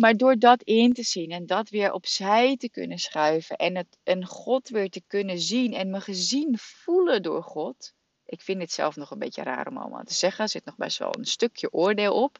Maar 0.00 0.16
door 0.16 0.38
dat 0.38 0.62
in 0.62 0.92
te 0.92 1.02
zien 1.02 1.30
en 1.30 1.46
dat 1.46 1.68
weer 1.68 1.92
opzij 1.92 2.56
te 2.56 2.70
kunnen 2.70 2.98
schuiven 2.98 3.56
en, 3.56 3.76
het, 3.76 3.98
en 4.02 4.26
God 4.26 4.68
weer 4.68 4.90
te 4.90 5.02
kunnen 5.06 5.38
zien 5.38 5.74
en 5.74 5.90
me 5.90 6.00
gezien 6.00 6.58
voelen 6.58 7.22
door 7.22 7.42
God, 7.42 7.94
ik 8.26 8.40
vind 8.40 8.60
het 8.60 8.72
zelf 8.72 8.96
nog 8.96 9.10
een 9.10 9.18
beetje 9.18 9.42
raar 9.42 9.66
om 9.66 9.76
allemaal 9.76 10.04
te 10.04 10.14
zeggen. 10.14 10.44
Er 10.44 10.50
zit 10.50 10.64
nog 10.64 10.76
best 10.76 10.98
wel 10.98 11.14
een 11.18 11.24
stukje 11.24 11.72
oordeel 11.72 12.22
op. 12.22 12.38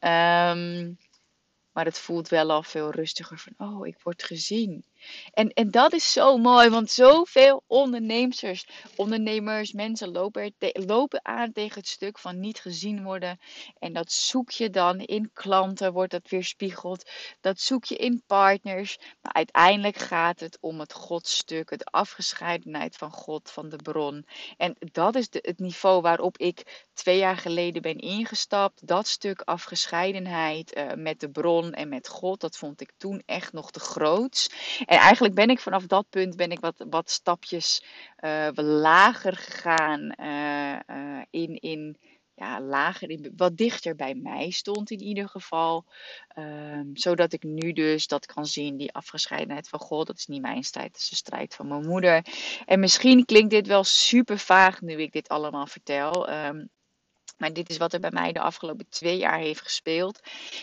Um, 0.00 0.98
maar 1.72 1.84
het 1.84 1.98
voelt 1.98 2.28
wel 2.28 2.50
al 2.50 2.62
veel 2.62 2.90
rustiger 2.90 3.38
van, 3.38 3.68
oh, 3.68 3.86
ik 3.86 3.98
word 4.02 4.22
gezien. 4.22 4.84
En, 5.32 5.48
en 5.48 5.70
dat 5.70 5.92
is 5.92 6.12
zo 6.12 6.36
mooi, 6.36 6.68
want 6.68 6.90
zoveel 6.90 7.62
ondernemers, 7.66 8.66
ondernemers 8.96 9.72
mensen 9.72 10.12
lopen, 10.12 10.54
lopen 10.72 11.24
aan 11.24 11.52
tegen 11.52 11.78
het 11.80 11.88
stuk 11.88 12.18
van 12.18 12.40
niet 12.40 12.60
gezien 12.60 13.02
worden. 13.02 13.38
En 13.78 13.92
dat 13.92 14.12
zoek 14.12 14.50
je 14.50 14.70
dan 14.70 14.98
in 14.98 15.30
klanten, 15.32 15.92
wordt 15.92 16.12
dat 16.12 16.28
weerspiegeld. 16.28 17.10
Dat 17.40 17.60
zoek 17.60 17.84
je 17.84 17.96
in 17.96 18.22
partners. 18.26 18.98
Maar 19.20 19.32
uiteindelijk 19.32 19.96
gaat 19.96 20.40
het 20.40 20.58
om 20.60 20.80
het 20.80 20.92
godstuk, 20.92 21.70
het 21.70 21.84
afgescheidenheid 21.84 22.96
van 22.96 23.10
God, 23.10 23.50
van 23.50 23.68
de 23.68 23.76
bron. 23.76 24.26
En 24.56 24.76
dat 24.78 25.14
is 25.14 25.28
de, 25.28 25.38
het 25.42 25.58
niveau 25.58 26.00
waarop 26.00 26.38
ik 26.38 26.86
twee 26.92 27.18
jaar 27.18 27.36
geleden 27.36 27.82
ben 27.82 27.98
ingestapt. 27.98 28.86
Dat 28.86 29.06
stuk 29.06 29.40
afgescheidenheid 29.40 30.76
uh, 30.76 30.92
met 30.96 31.20
de 31.20 31.30
bron 31.30 31.72
en 31.72 31.88
met 31.88 32.08
God, 32.08 32.40
dat 32.40 32.56
vond 32.56 32.80
ik 32.80 32.92
toen 32.96 33.22
echt 33.26 33.52
nog 33.52 33.70
te 33.70 33.80
groot. 33.80 34.54
En 34.86 34.93
eigenlijk 34.96 35.34
ben 35.34 35.48
ik 35.48 35.60
vanaf 35.60 35.86
dat 35.86 36.06
punt 36.10 36.36
ben 36.36 36.50
ik 36.50 36.60
wat, 36.60 36.84
wat 36.90 37.10
stapjes 37.10 37.84
uh, 38.20 38.48
lager 38.54 39.36
gegaan 39.36 40.14
uh, 40.20 41.20
in, 41.30 41.60
in 41.60 41.96
ja, 42.34 42.60
lager, 42.60 43.10
in, 43.10 43.32
wat 43.36 43.56
dichter 43.56 43.94
bij 43.94 44.14
mij 44.14 44.50
stond 44.50 44.90
in 44.90 45.00
ieder 45.00 45.28
geval. 45.28 45.84
Um, 46.38 46.90
zodat 46.96 47.32
ik 47.32 47.42
nu 47.42 47.72
dus 47.72 48.06
dat 48.06 48.26
kan 48.26 48.46
zien, 48.46 48.76
die 48.76 48.92
afgescheidenheid 48.92 49.68
van 49.68 49.78
God. 49.78 50.06
Dat 50.06 50.18
is 50.18 50.26
niet 50.26 50.42
mijn 50.42 50.64
strijd, 50.64 50.92
dat 50.92 51.00
is 51.00 51.08
de 51.08 51.16
strijd 51.16 51.54
van 51.54 51.68
mijn 51.68 51.86
moeder. 51.86 52.26
En 52.64 52.80
misschien 52.80 53.24
klinkt 53.24 53.50
dit 53.50 53.66
wel 53.66 53.84
super 53.84 54.38
vaag 54.38 54.80
nu 54.80 54.92
ik 55.02 55.12
dit 55.12 55.28
allemaal 55.28 55.66
vertel. 55.66 56.30
Um, 56.30 56.70
maar 57.36 57.52
dit 57.52 57.70
is 57.70 57.76
wat 57.76 57.92
er 57.92 58.00
bij 58.00 58.10
mij 58.10 58.32
de 58.32 58.40
afgelopen 58.40 58.88
twee 58.88 59.16
jaar 59.16 59.38
heeft 59.38 59.60
gespeeld. 59.60 60.20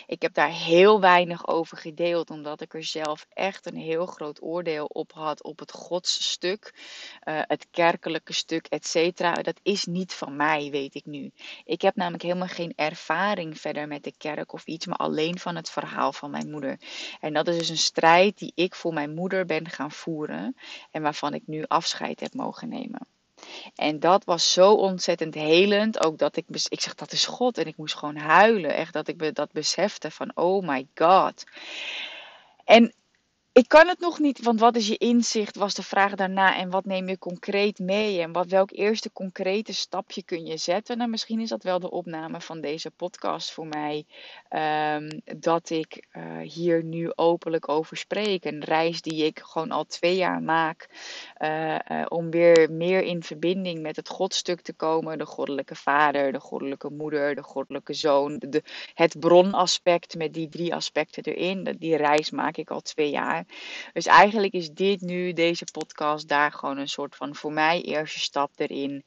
Ik 0.07 0.21
heb 0.21 0.33
daar 0.33 0.51
heel 0.51 0.99
weinig 0.99 1.47
over 1.47 1.77
gedeeld, 1.77 2.29
omdat 2.29 2.61
ik 2.61 2.73
er 2.73 2.83
zelf 2.83 3.25
echt 3.29 3.65
een 3.65 3.77
heel 3.77 4.05
groot 4.05 4.41
oordeel 4.41 4.85
op 4.85 5.11
had 5.11 5.43
op 5.43 5.59
het 5.59 5.71
godsstuk, 5.71 6.73
uh, 7.23 7.41
het 7.47 7.67
kerkelijke 7.71 8.33
stuk, 8.33 8.67
et 8.67 8.87
cetera. 8.87 9.33
Dat 9.33 9.59
is 9.63 9.85
niet 9.85 10.13
van 10.13 10.35
mij, 10.35 10.69
weet 10.71 10.95
ik 10.95 11.05
nu. 11.05 11.31
Ik 11.65 11.81
heb 11.81 11.95
namelijk 11.95 12.23
helemaal 12.23 12.47
geen 12.47 12.73
ervaring 12.75 13.59
verder 13.59 13.87
met 13.87 14.03
de 14.03 14.13
kerk 14.17 14.53
of 14.53 14.65
iets, 14.65 14.85
maar 14.85 14.97
alleen 14.97 15.39
van 15.39 15.55
het 15.55 15.69
verhaal 15.69 16.13
van 16.13 16.31
mijn 16.31 16.51
moeder. 16.51 16.79
En 17.19 17.33
dat 17.33 17.47
is 17.47 17.57
dus 17.57 17.69
een 17.69 17.77
strijd 17.77 18.37
die 18.37 18.51
ik 18.55 18.75
voor 18.75 18.93
mijn 18.93 19.13
moeder 19.13 19.45
ben 19.45 19.69
gaan 19.69 19.91
voeren 19.91 20.55
en 20.91 21.01
waarvan 21.01 21.33
ik 21.33 21.43
nu 21.45 21.63
afscheid 21.67 22.19
heb 22.19 22.33
mogen 22.33 22.69
nemen. 22.69 23.07
En 23.75 23.99
dat 23.99 24.25
was 24.25 24.53
zo 24.53 24.73
ontzettend 24.73 25.33
helend. 25.33 26.05
Ook 26.05 26.17
dat 26.17 26.35
ik, 26.35 26.45
ik 26.49 26.81
zeg 26.81 26.95
dat 26.95 27.11
is 27.11 27.25
God. 27.25 27.57
En 27.57 27.65
ik 27.65 27.77
moest 27.77 27.95
gewoon 27.95 28.17
huilen. 28.17 28.75
Echt 28.75 28.93
dat 28.93 29.07
ik 29.07 29.35
dat 29.35 29.51
besefte 29.51 30.11
van 30.11 30.31
oh 30.35 30.67
my 30.67 30.87
god. 30.95 31.43
En 32.65 32.93
ik 33.53 33.67
kan 33.67 33.87
het 33.87 33.99
nog 33.99 34.19
niet, 34.19 34.43
want 34.43 34.59
wat 34.59 34.75
is 34.75 34.87
je 34.87 34.97
inzicht, 34.97 35.55
was 35.55 35.73
de 35.73 35.83
vraag 35.83 36.15
daarna. 36.15 36.57
En 36.57 36.69
wat 36.69 36.85
neem 36.85 37.07
je 37.07 37.17
concreet 37.17 37.79
mee? 37.79 38.21
En 38.21 38.31
wat, 38.31 38.47
welk 38.47 38.71
eerste 38.71 39.11
concrete 39.11 39.73
stapje 39.73 40.23
kun 40.23 40.45
je 40.45 40.57
zetten? 40.57 40.97
Nou, 40.97 41.09
misschien 41.09 41.39
is 41.39 41.49
dat 41.49 41.63
wel 41.63 41.79
de 41.79 41.91
opname 41.91 42.41
van 42.41 42.61
deze 42.61 42.91
podcast 42.91 43.51
voor 43.51 43.67
mij. 43.67 44.05
Um, 44.95 45.21
dat 45.39 45.69
ik 45.69 46.07
uh, 46.13 46.37
hier 46.39 46.83
nu 46.83 47.11
openlijk 47.15 47.69
over 47.69 47.97
spreek. 47.97 48.45
Een 48.45 48.63
reis 48.63 49.01
die 49.01 49.25
ik 49.25 49.39
gewoon 49.39 49.71
al 49.71 49.85
twee 49.85 50.15
jaar 50.15 50.41
maak. 50.41 50.89
Uh, 51.39 51.75
uh, 51.91 52.05
om 52.07 52.29
weer 52.29 52.71
meer 52.71 53.01
in 53.03 53.23
verbinding 53.23 53.81
met 53.81 53.95
het 53.95 54.09
godstuk 54.09 54.61
te 54.61 54.73
komen. 54.73 55.17
De 55.17 55.25
goddelijke 55.25 55.75
vader, 55.75 56.31
de 56.31 56.39
goddelijke 56.39 56.89
moeder, 56.89 57.35
de 57.35 57.43
goddelijke 57.43 57.93
zoon. 57.93 58.35
De, 58.39 58.63
het 58.93 59.19
bronaspect 59.19 60.15
met 60.15 60.33
die 60.33 60.49
drie 60.49 60.75
aspecten 60.75 61.23
erin. 61.23 61.75
Die 61.79 61.95
reis 61.95 62.31
maak 62.31 62.57
ik 62.57 62.69
al 62.69 62.81
twee 62.81 63.09
jaar. 63.09 63.40
Dus 63.93 64.05
eigenlijk 64.05 64.53
is 64.53 64.69
dit 64.69 65.01
nu, 65.01 65.33
deze 65.33 65.65
podcast, 65.71 66.27
daar 66.27 66.51
gewoon 66.51 66.77
een 66.77 66.89
soort 66.89 67.15
van 67.15 67.35
voor 67.35 67.53
mij 67.53 67.81
eerste 67.81 68.19
stap 68.19 68.51
erin. 68.55 69.03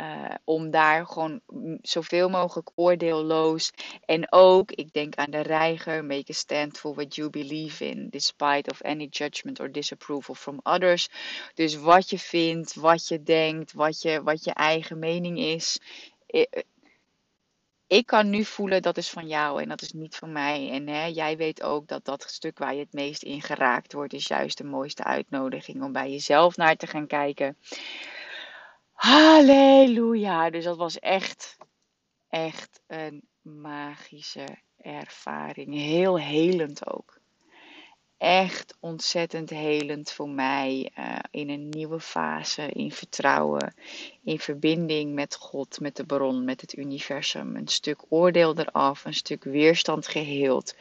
Uh, 0.00 0.34
om 0.44 0.70
daar 0.70 1.06
gewoon 1.06 1.40
zoveel 1.82 2.28
mogelijk 2.28 2.70
oordeelloos. 2.74 3.70
En 4.04 4.32
ook, 4.32 4.70
ik 4.70 4.92
denk 4.92 5.14
aan 5.14 5.30
de 5.30 5.40
reiger, 5.40 6.04
make 6.04 6.30
a 6.30 6.34
stand 6.34 6.78
for 6.78 6.94
what 6.94 7.14
you 7.14 7.30
believe 7.30 7.84
in, 7.84 8.08
despite 8.10 8.70
of 8.70 8.82
any 8.82 9.06
judgment 9.10 9.60
or 9.60 9.72
disapproval 9.72 10.34
from 10.34 10.60
others. 10.62 11.08
Dus 11.54 11.76
wat 11.76 12.10
je 12.10 12.18
vindt, 12.18 12.74
wat 12.74 13.08
je 13.08 13.22
denkt, 13.22 13.72
wat 13.72 14.02
je, 14.02 14.22
wat 14.22 14.44
je 14.44 14.52
eigen 14.52 14.98
mening 14.98 15.38
is 15.38 15.78
ik 17.92 18.06
kan 18.06 18.30
nu 18.30 18.44
voelen 18.44 18.82
dat 18.82 18.96
is 18.96 19.10
van 19.10 19.26
jou 19.26 19.62
en 19.62 19.68
dat 19.68 19.82
is 19.82 19.92
niet 19.92 20.16
van 20.16 20.32
mij. 20.32 20.70
En 20.70 20.88
hè, 20.88 21.04
jij 21.04 21.36
weet 21.36 21.62
ook 21.62 21.86
dat 21.86 22.04
dat 22.04 22.24
stuk 22.28 22.58
waar 22.58 22.74
je 22.74 22.80
het 22.80 22.92
meest 22.92 23.22
in 23.22 23.42
geraakt 23.42 23.92
wordt, 23.92 24.12
is 24.12 24.26
juist 24.26 24.58
de 24.58 24.64
mooiste 24.64 25.04
uitnodiging 25.04 25.82
om 25.82 25.92
bij 25.92 26.10
jezelf 26.10 26.56
naar 26.56 26.76
te 26.76 26.86
gaan 26.86 27.06
kijken. 27.06 27.56
Halleluja. 28.92 30.50
Dus 30.50 30.64
dat 30.64 30.76
was 30.76 30.98
echt, 30.98 31.56
echt 32.28 32.82
een 32.86 33.28
magische 33.40 34.62
ervaring. 34.76 35.74
Heel 35.74 36.18
helend 36.18 36.86
ook 36.86 37.21
echt 38.22 38.76
ontzettend 38.80 39.50
helend 39.50 40.12
voor 40.12 40.28
mij 40.28 40.90
uh, 40.98 41.18
in 41.30 41.48
een 41.50 41.68
nieuwe 41.68 42.00
fase, 42.00 42.68
in 42.68 42.92
vertrouwen, 42.92 43.74
in 44.24 44.38
verbinding 44.38 45.14
met 45.14 45.36
God, 45.36 45.80
met 45.80 45.96
de 45.96 46.04
bron, 46.04 46.44
met 46.44 46.60
het 46.60 46.76
universum. 46.76 47.56
Een 47.56 47.68
stuk 47.68 48.00
oordeel 48.08 48.58
eraf, 48.58 49.04
een 49.04 49.14
stuk 49.14 49.44
weerstand 49.44 50.08
geheeld, 50.08 50.74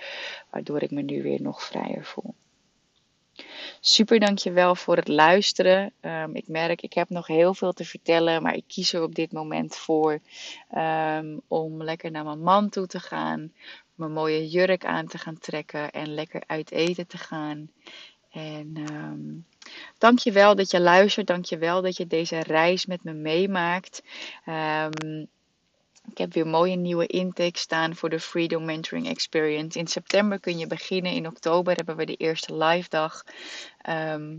waardoor 0.49 0.81
ik 0.81 0.91
me 0.91 1.01
nu 1.01 1.23
weer 1.23 1.41
nog 1.41 1.63
vrijer 1.63 2.05
voel. 2.05 2.33
Super 3.79 4.19
dankjewel 4.19 4.75
voor 4.75 4.95
het 4.95 5.07
luisteren. 5.07 5.93
Um, 6.01 6.35
ik 6.35 6.47
merk, 6.47 6.81
ik 6.81 6.93
heb 6.93 7.09
nog 7.09 7.27
heel 7.27 7.53
veel 7.53 7.73
te 7.73 7.85
vertellen, 7.85 8.41
maar 8.41 8.55
ik 8.55 8.63
kies 8.67 8.93
er 8.93 9.03
op 9.03 9.15
dit 9.15 9.31
moment 9.31 9.75
voor 9.75 10.19
um, 10.75 11.41
om 11.47 11.83
lekker 11.83 12.11
naar 12.11 12.23
mijn 12.23 12.41
man 12.41 12.69
toe 12.69 12.87
te 12.87 12.99
gaan, 12.99 13.51
mijn 14.01 14.13
mooie 14.13 14.47
jurk 14.49 14.85
aan 14.85 15.07
te 15.07 15.17
gaan 15.17 15.37
trekken 15.37 15.91
en 15.91 16.13
lekker 16.13 16.43
uit 16.47 16.71
eten 16.71 17.07
te 17.07 17.17
gaan. 17.17 17.69
En 18.31 18.77
um, 18.93 19.45
dank 19.97 20.19
je 20.19 20.31
wel 20.31 20.55
dat 20.55 20.71
je 20.71 20.79
luistert. 20.79 21.27
Dank 21.27 21.45
je 21.45 21.57
wel 21.57 21.81
dat 21.81 21.97
je 21.97 22.07
deze 22.07 22.39
reis 22.39 22.85
met 22.85 23.03
me 23.03 23.13
meemaakt. 23.13 24.03
Um, 24.45 25.27
Ik 26.09 26.17
heb 26.17 26.33
weer 26.33 26.47
mooie 26.47 26.75
nieuwe 26.75 27.07
intake 27.07 27.57
staan 27.57 27.95
voor 27.95 28.09
de 28.09 28.19
Freedom 28.19 28.65
Mentoring 28.65 29.07
Experience. 29.07 29.79
In 29.79 29.87
september 29.87 30.39
kun 30.39 30.57
je 30.57 30.67
beginnen. 30.67 31.11
In 31.11 31.27
oktober 31.27 31.75
hebben 31.75 31.95
we 31.95 32.05
de 32.05 32.15
eerste 32.15 32.55
live 32.55 32.89
dag. 32.89 33.23
Ehm, 33.81 34.37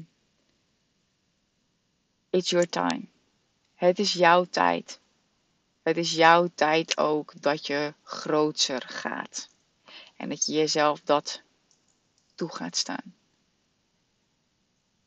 it's 2.30 2.50
your 2.50 2.68
time. 2.68 3.02
Het 3.74 3.98
is 3.98 4.12
jouw 4.12 4.44
tijd. 4.44 5.00
Het 5.82 5.96
is 5.96 6.12
jouw 6.14 6.48
tijd 6.54 6.98
ook 6.98 7.32
dat 7.40 7.66
je 7.66 7.94
grootser 8.02 8.82
gaat. 8.86 9.51
En 10.22 10.28
dat 10.28 10.46
je 10.46 10.52
jezelf 10.52 11.00
dat 11.00 11.42
toe 12.34 12.48
gaat 12.48 12.76
staan. 12.76 13.14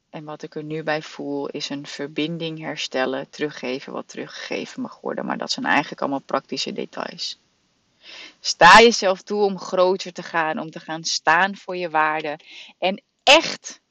En 0.09 0.23
wat 0.23 0.43
ik 0.43 0.55
er 0.55 0.63
nu 0.63 0.83
bij 0.83 1.01
voel 1.01 1.47
is 1.47 1.69
een 1.69 1.87
verbinding 1.87 2.59
herstellen, 2.59 3.29
teruggeven 3.29 3.93
wat 3.93 4.07
teruggegeven 4.07 4.81
mag 4.81 4.99
worden. 5.01 5.25
Maar 5.25 5.37
dat 5.37 5.51
zijn 5.51 5.65
eigenlijk 5.65 6.01
allemaal 6.01 6.19
praktische 6.19 6.73
details. 6.73 7.39
Sta 8.39 8.79
jezelf 8.79 9.21
toe 9.21 9.43
om 9.43 9.59
groter 9.59 10.13
te 10.13 10.23
gaan, 10.23 10.59
om 10.59 10.71
te 10.71 10.79
gaan 10.79 11.03
staan 11.03 11.55
voor 11.55 11.75
je 11.75 11.89
waarde 11.89 12.39
en 12.77 13.01
echt 13.23 13.81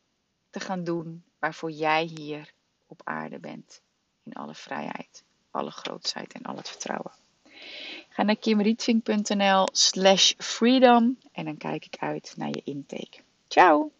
te 0.50 0.60
gaan 0.60 0.84
doen 0.84 1.24
waarvoor 1.38 1.70
jij 1.70 2.04
hier 2.04 2.52
op 2.86 3.00
aarde 3.04 3.38
bent. 3.38 3.80
In 4.22 4.32
alle 4.32 4.54
vrijheid, 4.54 5.24
alle 5.50 5.70
grootsheid 5.70 6.32
en 6.32 6.42
al 6.42 6.56
het 6.56 6.68
vertrouwen. 6.68 7.23
Ga 8.14 8.22
naar 8.22 8.36
kimrietvink.nl 8.36 9.68
slash 9.72 10.32
freedom 10.38 11.18
en 11.32 11.44
dan 11.44 11.56
kijk 11.56 11.84
ik 11.84 11.96
uit 11.98 12.34
naar 12.36 12.48
je 12.48 12.62
intake. 12.64 13.18
Ciao! 13.48 13.90